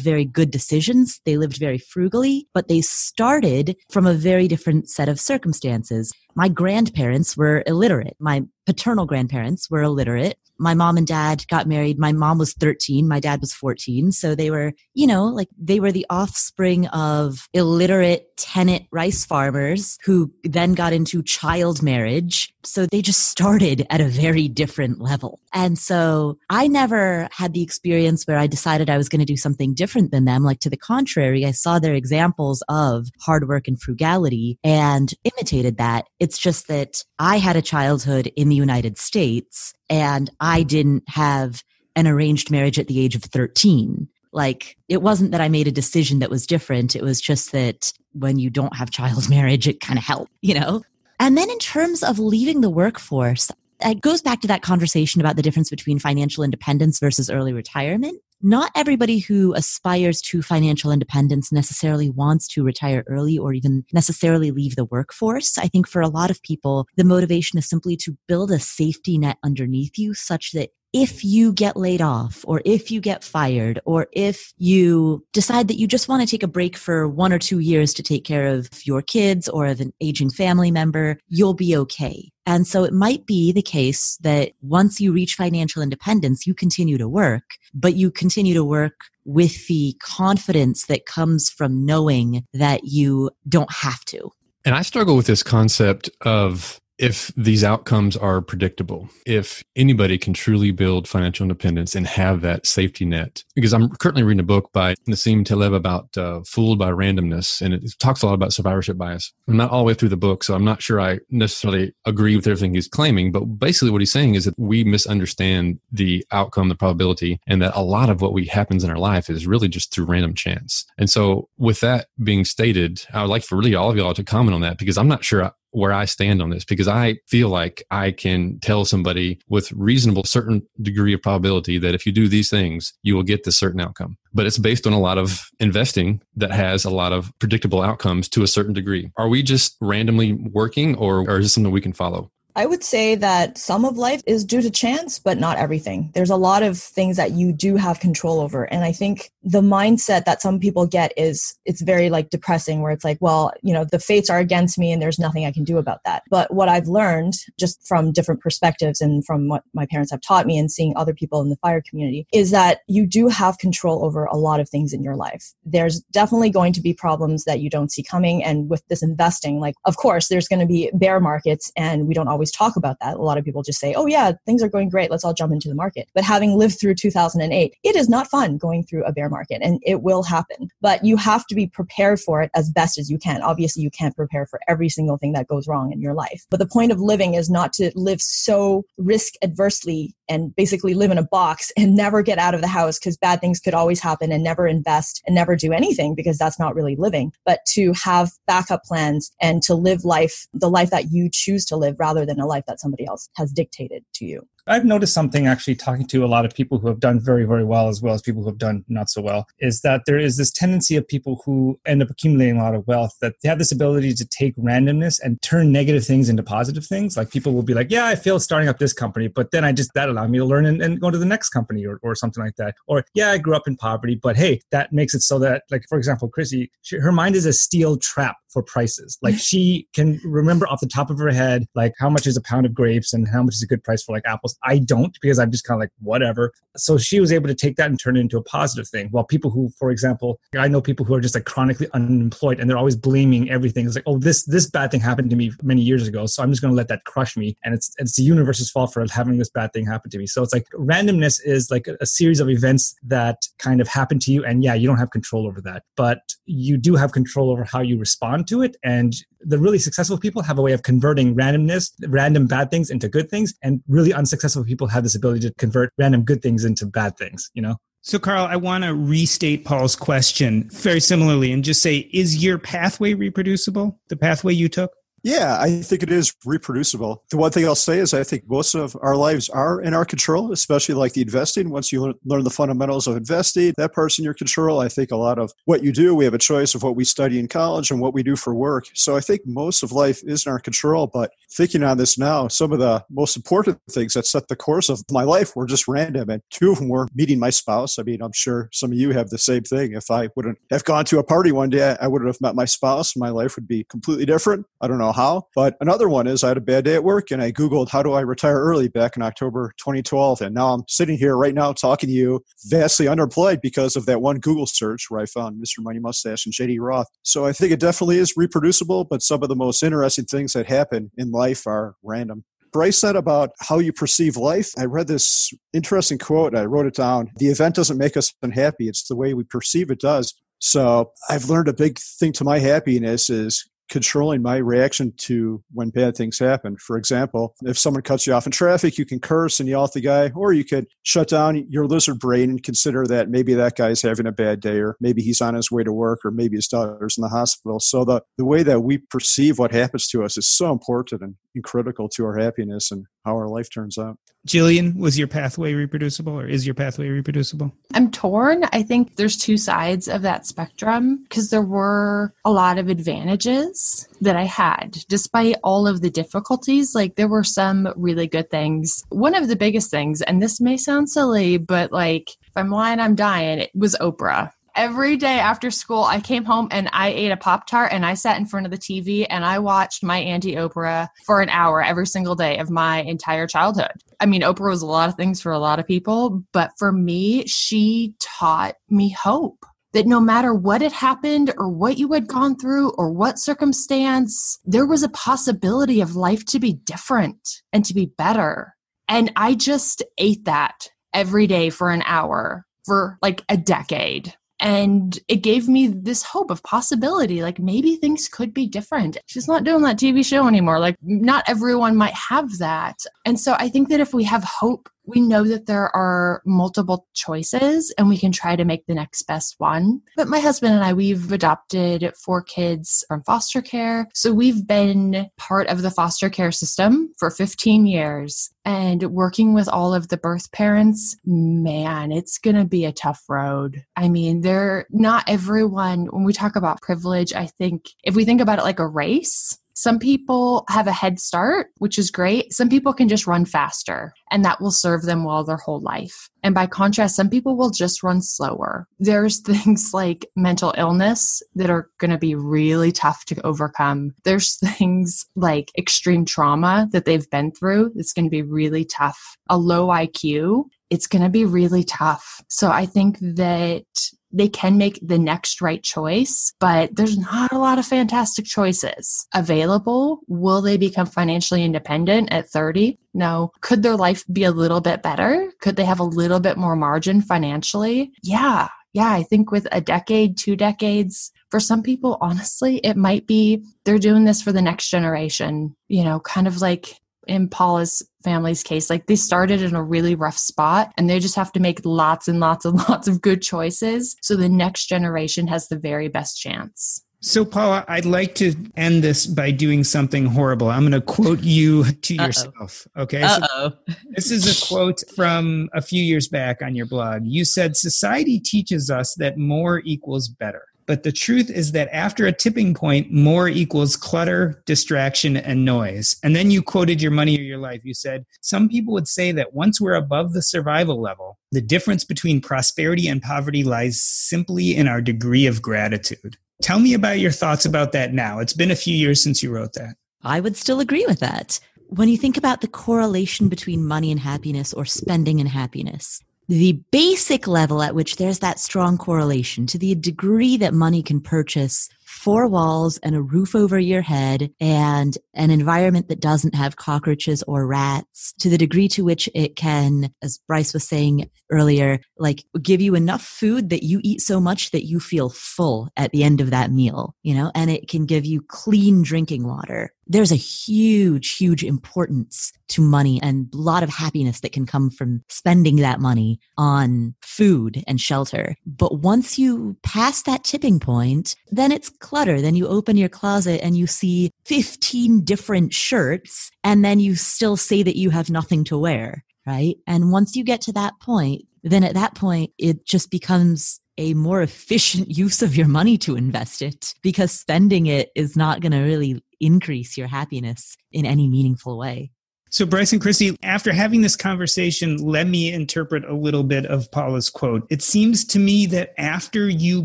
[0.00, 1.20] very good decisions.
[1.26, 6.10] They lived very frugally, but they started from a very different set of circumstances.
[6.34, 8.16] My grandparents were illiterate.
[8.18, 10.38] My paternal grandparents were illiterate.
[10.62, 11.98] My mom and dad got married.
[11.98, 13.08] My mom was 13.
[13.08, 14.12] My dad was 14.
[14.12, 19.98] So they were, you know, like they were the offspring of illiterate tenant rice farmers
[20.04, 22.52] who then got into child marriage.
[22.64, 25.38] So they just started at a very different level.
[25.54, 29.36] And so I never had the experience where I decided I was going to do
[29.36, 30.42] something different than them.
[30.42, 35.76] Like to the contrary, I saw their examples of hard work and frugality and imitated
[35.78, 36.08] that.
[36.18, 41.62] It's just that I had a childhood in the United States and I didn't have
[41.94, 44.08] an arranged marriage at the age of 13.
[44.32, 46.96] Like, it wasn't that I made a decision that was different.
[46.96, 50.54] It was just that when you don't have child marriage, it kind of helped, you
[50.54, 50.82] know?
[51.20, 53.50] And then in terms of leaving the workforce,
[53.84, 58.20] it goes back to that conversation about the difference between financial independence versus early retirement.
[58.40, 64.50] Not everybody who aspires to financial independence necessarily wants to retire early or even necessarily
[64.50, 65.58] leave the workforce.
[65.58, 69.16] I think for a lot of people, the motivation is simply to build a safety
[69.16, 73.80] net underneath you such that if you get laid off or if you get fired
[73.84, 77.38] or if you decide that you just want to take a break for one or
[77.38, 81.54] two years to take care of your kids or of an aging family member, you'll
[81.54, 82.30] be okay.
[82.44, 86.98] And so it might be the case that once you reach financial independence, you continue
[86.98, 92.84] to work, but you continue to work with the confidence that comes from knowing that
[92.84, 94.30] you don't have to.
[94.64, 100.32] And I struggle with this concept of if these outcomes are predictable, if anybody can
[100.32, 104.70] truly build financial independence and have that safety net, because I'm currently reading a book
[104.72, 108.96] by Nassim Taleb about uh, Fooled by Randomness, and it talks a lot about survivorship
[108.96, 109.32] bias.
[109.48, 112.36] I'm not all the way through the book, so I'm not sure I necessarily agree
[112.36, 116.68] with everything he's claiming, but basically what he's saying is that we misunderstand the outcome,
[116.68, 119.68] the probability, and that a lot of what we happens in our life is really
[119.68, 120.84] just through random chance.
[120.98, 124.22] And so with that being stated, I would like for really all of y'all to
[124.22, 127.48] comment on that because I'm not sure where I stand on this because I feel
[127.48, 132.28] like I can tell somebody with reasonable certain degree of probability that if you do
[132.28, 134.16] these things, you will get this certain outcome.
[134.32, 138.28] But it's based on a lot of investing that has a lot of predictable outcomes
[138.30, 139.10] to a certain degree.
[139.16, 142.30] Are we just randomly working or, or is this something we can follow?
[142.54, 146.10] I would say that some of life is due to chance, but not everything.
[146.14, 148.64] There's a lot of things that you do have control over.
[148.64, 152.92] And I think the mindset that some people get is it's very like depressing, where
[152.92, 155.64] it's like, well, you know, the fates are against me and there's nothing I can
[155.64, 156.22] do about that.
[156.30, 160.46] But what I've learned just from different perspectives and from what my parents have taught
[160.46, 164.04] me and seeing other people in the fire community is that you do have control
[164.04, 165.52] over a lot of things in your life.
[165.64, 168.44] There's definitely going to be problems that you don't see coming.
[168.44, 172.14] And with this investing, like, of course, there's going to be bear markets and we
[172.14, 173.16] don't always always talk about that.
[173.16, 175.12] A lot of people just say, oh, yeah, things are going great.
[175.12, 176.08] Let's all jump into the market.
[176.12, 179.78] But having lived through 2008, it is not fun going through a bear market and
[179.86, 180.68] it will happen.
[180.80, 183.42] But you have to be prepared for it as best as you can.
[183.42, 186.44] Obviously, you can't prepare for every single thing that goes wrong in your life.
[186.50, 191.10] But the point of living is not to live so risk adversely and basically live
[191.10, 194.00] in a box and never get out of the house because bad things could always
[194.00, 197.32] happen and never invest and never do anything because that's not really living.
[197.44, 201.76] But to have backup plans and to live life, the life that you choose to
[201.76, 204.46] live rather than a life that somebody else has dictated to you.
[204.68, 207.64] I've noticed something actually talking to a lot of people who have done very, very
[207.64, 210.36] well, as well as people who have done not so well, is that there is
[210.36, 213.58] this tendency of people who end up accumulating a lot of wealth that they have
[213.58, 217.16] this ability to take randomness and turn negative things into positive things.
[217.16, 219.72] Like people will be like, yeah, I failed starting up this company, but then I
[219.72, 222.14] just, that allowed me to learn and, and go to the next company or, or
[222.14, 222.76] something like that.
[222.86, 225.84] Or, yeah, I grew up in poverty, but hey, that makes it so that, like,
[225.88, 229.18] for example, Christy, she, her mind is a steel trap for prices.
[229.22, 232.42] Like she can remember off the top of her head, like how much is a
[232.42, 234.51] pound of grapes and how much is a good price for like apples.
[234.64, 236.52] I don't because I'm just kind of like, whatever.
[236.76, 239.08] So she was able to take that and turn it into a positive thing.
[239.10, 242.68] While people who, for example, I know people who are just like chronically unemployed and
[242.68, 243.86] they're always blaming everything.
[243.86, 246.26] It's like, oh, this, this bad thing happened to me many years ago.
[246.26, 247.56] So I'm just going to let that crush me.
[247.64, 250.26] And it's, it's the universe's fault for having this bad thing happen to me.
[250.26, 254.18] So it's like randomness is like a, a series of events that kind of happen
[254.20, 254.44] to you.
[254.44, 257.80] And yeah, you don't have control over that, but you do have control over how
[257.80, 258.76] you respond to it.
[258.82, 259.14] And
[259.44, 263.30] the really successful people have a way of converting randomness, random bad things into good
[263.30, 263.54] things.
[263.62, 267.50] And really unsuccessful people have this ability to convert random good things into bad things,
[267.54, 267.76] you know?
[268.04, 272.58] So, Carl, I want to restate Paul's question very similarly and just say, is your
[272.58, 273.96] pathway reproducible?
[274.08, 274.90] The pathway you took?
[275.24, 277.22] Yeah, I think it is reproducible.
[277.30, 280.04] The one thing I'll say is I think most of our lives are in our
[280.04, 281.70] control, especially like the investing.
[281.70, 284.80] Once you learn the fundamentals of investing, that part's in your control.
[284.80, 287.04] I think a lot of what you do, we have a choice of what we
[287.04, 288.86] study in college and what we do for work.
[288.94, 291.06] So I think most of life is in our control.
[291.06, 294.88] But thinking on this now, some of the most important things that set the course
[294.88, 296.30] of my life were just random.
[296.30, 297.96] And two of them were meeting my spouse.
[297.96, 299.92] I mean, I'm sure some of you have the same thing.
[299.92, 302.64] If I wouldn't have gone to a party one day, I wouldn't have met my
[302.64, 303.14] spouse.
[303.14, 304.66] My life would be completely different.
[304.80, 305.48] I don't know how.
[305.54, 308.02] But another one is I had a bad day at work and I Googled how
[308.02, 310.40] do I retire early back in October 2012.
[310.42, 314.20] And now I'm sitting here right now talking to you, vastly underemployed because of that
[314.20, 315.80] one Google search where I found Mr.
[315.80, 317.08] Money Mustache and JD Roth.
[317.22, 320.66] So I think it definitely is reproducible, but some of the most interesting things that
[320.66, 322.44] happen in life are random.
[322.72, 324.72] Bryce said about how you perceive life.
[324.78, 326.56] I read this interesting quote.
[326.56, 327.30] I wrote it down.
[327.36, 328.88] The event doesn't make us unhappy.
[328.88, 330.34] It's the way we perceive it does.
[330.58, 335.90] So I've learned a big thing to my happiness is controlling my reaction to when
[335.90, 336.76] bad things happen.
[336.78, 339.92] For example, if someone cuts you off in traffic, you can curse and yell at
[339.92, 343.76] the guy, or you could shut down your lizard brain and consider that maybe that
[343.76, 346.56] guy's having a bad day, or maybe he's on his way to work, or maybe
[346.56, 347.80] his daughter's in the hospital.
[347.80, 351.34] So the, the way that we perceive what happens to us is so important and,
[351.54, 354.18] and critical to our happiness and how our life turns out.
[354.46, 357.72] Jillian, was your pathway reproducible or is your pathway reproducible?
[357.94, 358.64] I'm torn.
[358.72, 364.08] I think there's two sides of that spectrum because there were a lot of advantages
[364.20, 366.94] that I had despite all of the difficulties.
[366.94, 369.04] Like there were some really good things.
[369.10, 372.98] One of the biggest things, and this may sound silly, but like if I'm lying,
[372.98, 377.30] I'm dying, it was Oprah every day after school, I came home and I ate
[377.30, 380.18] a Pop Tart and I sat in front of the TV and I watched my
[380.18, 383.92] Auntie Oprah for an hour every single day of my entire childhood.
[384.20, 386.92] I mean, Oprah was a lot of things for a lot of people, but for
[386.92, 392.26] me, she taught me hope that no matter what had happened or what you had
[392.26, 397.84] gone through or what circumstance, there was a possibility of life to be different and
[397.84, 398.74] to be better.
[399.08, 405.18] And I just ate that every day for an hour for like a decade and
[405.26, 409.18] it gave me this hope of possibility like maybe things could be different.
[409.26, 410.78] She's not doing that tv show anymore.
[410.78, 413.04] Like not everyone might have that.
[413.26, 417.06] And so i think that if we have hope we know that there are multiple
[417.14, 420.00] choices and we can try to make the next best one.
[420.16, 424.08] But my husband and I, we've adopted four kids from foster care.
[424.14, 429.68] So we've been part of the foster care system for 15 years and working with
[429.68, 431.16] all of the birth parents.
[431.24, 433.84] Man, it's going to be a tough road.
[433.96, 438.40] I mean, they're not everyone, when we talk about privilege, I think if we think
[438.40, 442.52] about it like a race, some people have a head start, which is great.
[442.52, 446.28] Some people can just run faster, and that will serve them well their whole life.
[446.42, 448.86] And by contrast, some people will just run slower.
[448.98, 454.14] There's things like mental illness that are going to be really tough to overcome.
[454.24, 459.36] There's things like extreme trauma that they've been through that's going to be really tough.
[459.48, 462.42] A low IQ, it's going to be really tough.
[462.48, 463.84] So I think that
[464.32, 469.26] they can make the next right choice, but there's not a lot of fantastic choices
[469.34, 470.20] available.
[470.26, 472.98] Will they become financially independent at 30?
[473.14, 473.52] No.
[473.60, 475.52] Could their life be a little bit better?
[475.60, 478.12] Could they have a little bit more margin financially?
[478.22, 478.68] Yeah.
[478.92, 479.10] Yeah.
[479.10, 483.98] I think with a decade, two decades, for some people, honestly, it might be they're
[483.98, 488.90] doing this for the next generation, you know, kind of like in Paula's family's case,
[488.90, 492.28] like they started in a really rough spot and they just have to make lots
[492.28, 496.40] and lots and lots of good choices so the next generation has the very best
[496.40, 497.04] chance.
[497.24, 500.68] So, Paula, I'd like to end this by doing something horrible.
[500.68, 502.26] I'm going to quote you to Uh-oh.
[502.26, 502.88] yourself.
[502.98, 503.22] Okay.
[503.22, 503.68] Uh-oh.
[503.86, 507.22] So this is a quote from a few years back on your blog.
[507.24, 510.64] You said, Society teaches us that more equals better.
[510.86, 516.16] But the truth is that after a tipping point, more equals clutter, distraction, and noise.
[516.22, 517.80] And then you quoted your money or your life.
[517.84, 522.04] You said, Some people would say that once we're above the survival level, the difference
[522.04, 526.36] between prosperity and poverty lies simply in our degree of gratitude.
[526.62, 528.38] Tell me about your thoughts about that now.
[528.38, 529.96] It's been a few years since you wrote that.
[530.22, 531.58] I would still agree with that.
[531.88, 536.80] When you think about the correlation between money and happiness or spending and happiness, the
[536.90, 541.88] basic level at which there's that strong correlation to the degree that money can purchase
[542.12, 547.42] four walls and a roof over your head and an environment that doesn't have cockroaches
[547.44, 552.44] or rats to the degree to which it can, as Bryce was saying earlier, like
[552.60, 556.22] give you enough food that you eat so much that you feel full at the
[556.22, 560.32] end of that meal, you know, and it can give you clean drinking water there's
[560.32, 565.22] a huge, huge importance to money and a lot of happiness that can come from
[565.28, 568.54] spending that money on food and shelter.
[568.66, 572.40] But once you pass that tipping point, then it's clutter.
[572.40, 577.56] Then you open your closet and you see 15 different shirts and then you still
[577.56, 579.24] say that you have nothing to wear.
[579.46, 579.76] Right.
[579.86, 584.14] And once you get to that point, then at that point, it just becomes a
[584.14, 588.72] more efficient use of your money to invest it because spending it is not going
[588.72, 592.12] to really increase your happiness in any meaningful way.
[592.52, 596.90] So, Bryce and Christy, after having this conversation, let me interpret a little bit of
[596.90, 597.66] Paula's quote.
[597.70, 599.84] It seems to me that after you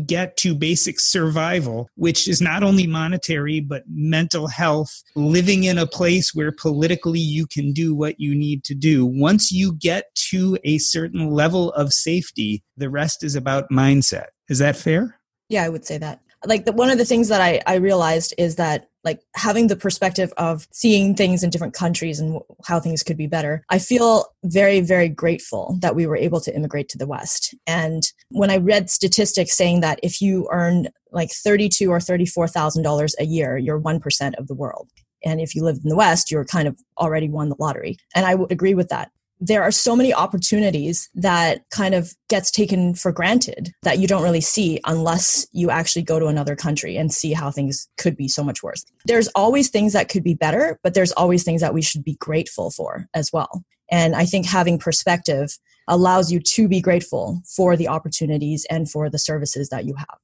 [0.00, 5.86] get to basic survival, which is not only monetary, but mental health, living in a
[5.86, 10.58] place where politically you can do what you need to do, once you get to
[10.64, 14.26] a certain level of safety, the rest is about mindset.
[14.50, 15.18] Is that fair?
[15.48, 18.34] Yeah, I would say that like the, one of the things that I, I realized
[18.38, 23.02] is that like having the perspective of seeing things in different countries and how things
[23.02, 26.98] could be better i feel very very grateful that we were able to immigrate to
[26.98, 27.54] the west.
[27.66, 32.82] And when i read statistics saying that if you earn like 32 or 34 thousand
[32.82, 34.88] dollars a year you're 1% of the world.
[35.24, 37.96] And if you live in the west you're kind of already won the lottery.
[38.14, 42.50] And i would agree with that there are so many opportunities that kind of gets
[42.50, 46.96] taken for granted that you don't really see unless you actually go to another country
[46.96, 48.84] and see how things could be so much worse.
[49.04, 52.16] There's always things that could be better, but there's always things that we should be
[52.16, 53.62] grateful for as well.
[53.90, 59.08] And I think having perspective allows you to be grateful for the opportunities and for
[59.08, 60.18] the services that you have.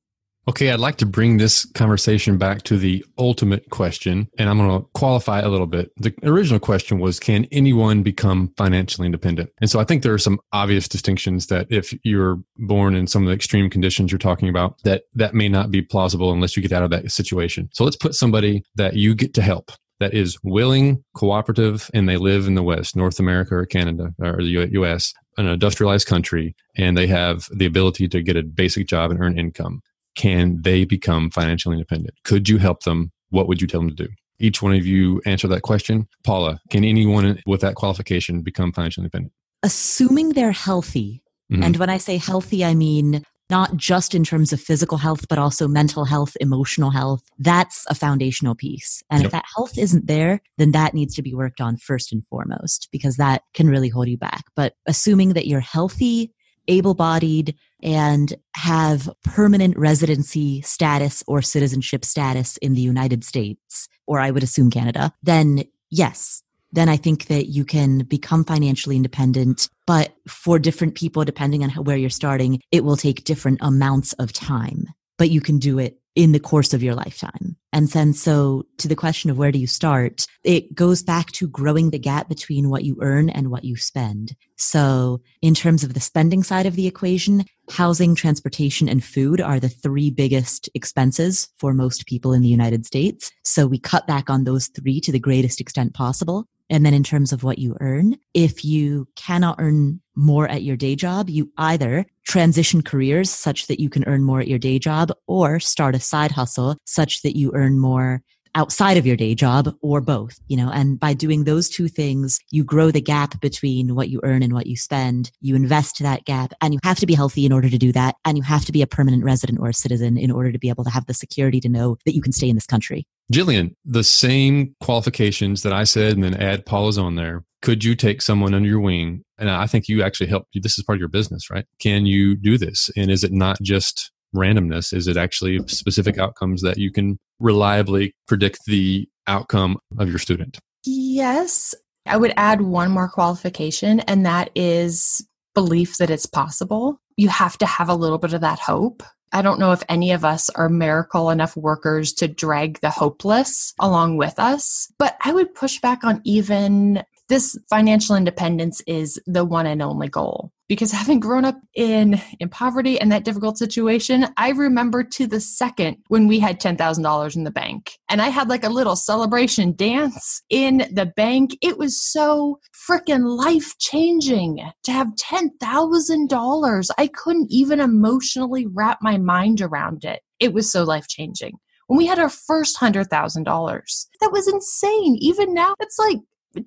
[0.47, 4.79] Okay, I'd like to bring this conversation back to the ultimate question, and I'm going
[4.79, 5.91] to qualify a little bit.
[5.97, 9.51] The original question was Can anyone become financially independent?
[9.63, 13.23] And so I think there are some obvious distinctions that if you're born in some
[13.23, 16.63] of the extreme conditions you're talking about, that that may not be plausible unless you
[16.63, 17.71] get out of that situation.
[17.73, 22.19] So let's put somebody that you get to help that is willing, cooperative, and they
[22.19, 26.99] live in the West, North America or Canada or the US, an industrialized country, and
[26.99, 29.81] they have the ability to get a basic job and earn income
[30.15, 32.15] can they become financially independent?
[32.25, 33.13] Could you help them?
[33.31, 34.09] What would you tell them to do?
[34.39, 36.09] Each one of you answer that question.
[36.25, 39.33] Paula, can anyone with that qualification become financially independent?
[39.63, 41.23] Assuming they're healthy.
[41.53, 41.63] Mm-hmm.
[41.63, 45.39] And when I say healthy, I mean not just in terms of physical health, but
[45.39, 47.23] also mental health, emotional health.
[47.39, 49.03] That's a foundational piece.
[49.11, 49.27] And yep.
[49.27, 52.89] if that health isn't there, then that needs to be worked on first and foremost
[52.91, 54.45] because that can really hold you back.
[54.57, 56.33] But assuming that you're healthy,
[56.69, 64.21] able bodied, and have permanent residency status or citizenship status in the United States, or
[64.21, 66.43] I would assume Canada, then yes,
[66.73, 69.69] then I think that you can become financially independent.
[69.87, 74.33] But for different people, depending on where you're starting, it will take different amounts of
[74.33, 74.87] time,
[75.19, 77.57] but you can do it in the course of your lifetime.
[77.75, 81.49] And then so to the question of where do you start, it goes back to
[81.49, 84.37] growing the gap between what you earn and what you spend.
[84.57, 89.59] So in terms of the spending side of the equation, housing, transportation, and food are
[89.59, 93.33] the three biggest expenses for most people in the United States.
[93.43, 96.47] So we cut back on those three to the greatest extent possible.
[96.71, 100.77] And then in terms of what you earn, if you cannot earn more at your
[100.77, 104.79] day job, you either transition careers such that you can earn more at your day
[104.79, 108.23] job or start a side hustle such that you earn more
[108.55, 112.39] outside of your day job or both, you know, and by doing those two things,
[112.51, 115.31] you grow the gap between what you earn and what you spend.
[115.41, 118.17] You invest that gap and you have to be healthy in order to do that.
[118.25, 120.69] And you have to be a permanent resident or a citizen in order to be
[120.69, 123.07] able to have the security to know that you can stay in this country.
[123.33, 127.45] Jillian, the same qualifications that I said and then add Paula's on there.
[127.63, 129.25] Could you take someone under your wing?
[129.39, 130.47] And I think you actually help.
[130.55, 131.65] This is part of your business, right?
[131.81, 132.91] Can you do this?
[132.97, 134.93] And is it not just randomness?
[134.93, 140.59] Is it actually specific outcomes that you can reliably predict the outcome of your student?
[140.85, 141.75] Yes.
[142.07, 147.01] I would add one more qualification, and that is belief that it's possible.
[147.17, 149.03] You have to have a little bit of that hope.
[149.33, 153.75] I don't know if any of us are miracle enough workers to drag the hopeless
[153.81, 159.45] along with us, but I would push back on even this financial independence is the
[159.45, 160.51] one and only goal.
[160.69, 165.41] Because having grown up in in poverty and that difficult situation i remember to the
[165.41, 167.93] second when we had $10,000 in the bank.
[168.09, 171.57] And i had like a little celebration dance in the bank.
[171.61, 179.19] It was so freaking life changing to have $10,000 i couldn't even emotionally wrap my
[179.19, 180.21] mind around it.
[180.41, 185.17] It was so life changing when we had our first $100,000 that was insane.
[185.21, 186.19] Even now it's like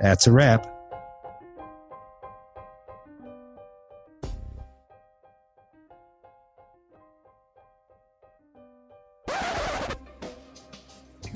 [0.00, 0.75] That's a wrap.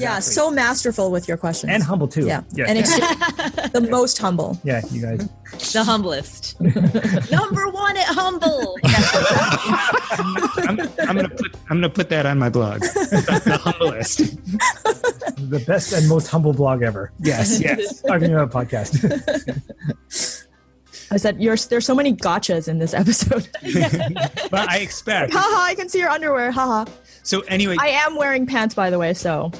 [0.01, 1.71] Yeah, so masterful with your questions.
[1.73, 2.27] And humble too.
[2.27, 2.43] Yeah.
[2.53, 2.67] yeah.
[2.69, 2.91] And ex-
[3.71, 4.59] the most humble.
[4.65, 5.29] Yeah, you guys.
[5.73, 6.61] The humblest.
[7.31, 8.79] Number one at humble.
[10.69, 12.83] I'm, I'm, gonna put I'm gonna put that on my blog.
[12.83, 14.19] The, the humblest.
[15.51, 17.13] The best and most humble blog ever.
[17.19, 18.01] Yes, yes.
[18.03, 18.95] Talking about podcast.
[21.11, 23.49] I said, "There's so many gotchas in this episode."
[24.51, 25.33] but I expect.
[25.33, 25.63] Haha!
[25.63, 26.53] I can see your underwear.
[26.53, 26.85] Haha.
[27.25, 29.15] So anyway, I am wearing pants, by the way.
[29.15, 29.51] So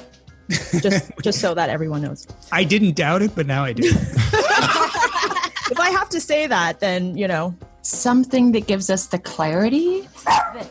[0.81, 2.27] just just so that everyone knows.
[2.51, 3.83] I didn't doubt it, but now I do.
[3.87, 10.07] if I have to say that, then you know something that gives us the clarity.
[10.27, 10.67] uh,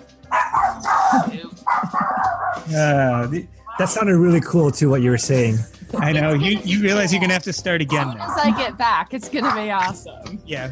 [3.79, 4.91] that sounded really cool too.
[4.91, 5.59] What you were saying.
[5.99, 6.61] I know you.
[6.65, 8.31] You realize you're gonna have to start again now.
[8.31, 10.41] As I get back, it's gonna be awesome.
[10.47, 10.71] Yeah.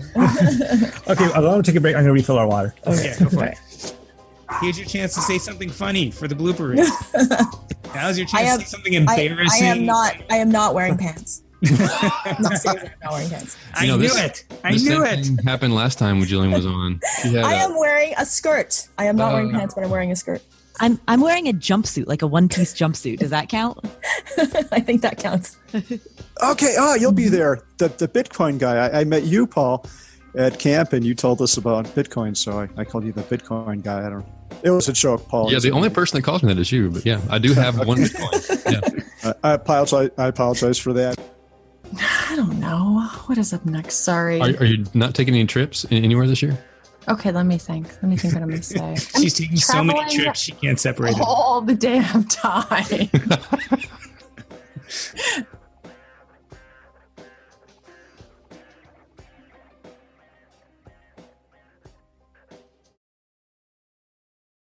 [1.08, 1.96] okay, I'm gonna take a break.
[1.96, 2.74] I'm gonna refill our water.
[2.86, 3.97] Okay, go for it.
[4.60, 6.86] Here's your chance to say something funny for the blooper reel.
[7.94, 9.66] Now's your chance am, to say something embarrassing.
[9.66, 10.16] I, I, am not.
[10.30, 11.42] I am not wearing pants.
[11.62, 13.56] not, not wearing pants.
[13.74, 14.44] I you know, knew this, it.
[14.64, 15.44] I knew it.
[15.44, 17.00] Happened last time when Jillian was on.
[17.24, 18.88] I am wearing a skirt.
[18.98, 20.42] I am not uh, wearing pants, but I'm wearing a skirt.
[20.80, 23.18] I'm I'm wearing a jumpsuit, like a one piece jumpsuit.
[23.18, 23.78] Does that count?
[24.72, 25.56] I think that counts.
[25.74, 26.76] okay.
[26.78, 27.62] Oh, you'll be there.
[27.78, 28.86] The the Bitcoin guy.
[28.86, 29.84] I, I met you, Paul
[30.34, 33.82] at camp and you told us about Bitcoin, so I, I called you the Bitcoin
[33.82, 34.06] guy.
[34.06, 34.26] I don't.
[34.62, 35.52] It was a joke, Paul.
[35.52, 36.90] Yeah, the only person that calls me that is you.
[36.90, 38.72] But yeah, I do have one Bitcoin.
[38.72, 39.32] Yeah.
[39.44, 40.10] I apologize.
[40.18, 41.18] I apologize for that.
[41.96, 43.96] I don't know what is up next.
[43.96, 44.40] Sorry.
[44.40, 46.58] Are, are you not taking any trips anywhere this year?
[47.08, 47.86] Okay, let me think.
[48.02, 48.96] Let me think what I'm going to say.
[49.20, 51.66] She's taking so many trips she can't separate all it.
[51.66, 53.08] the damn time.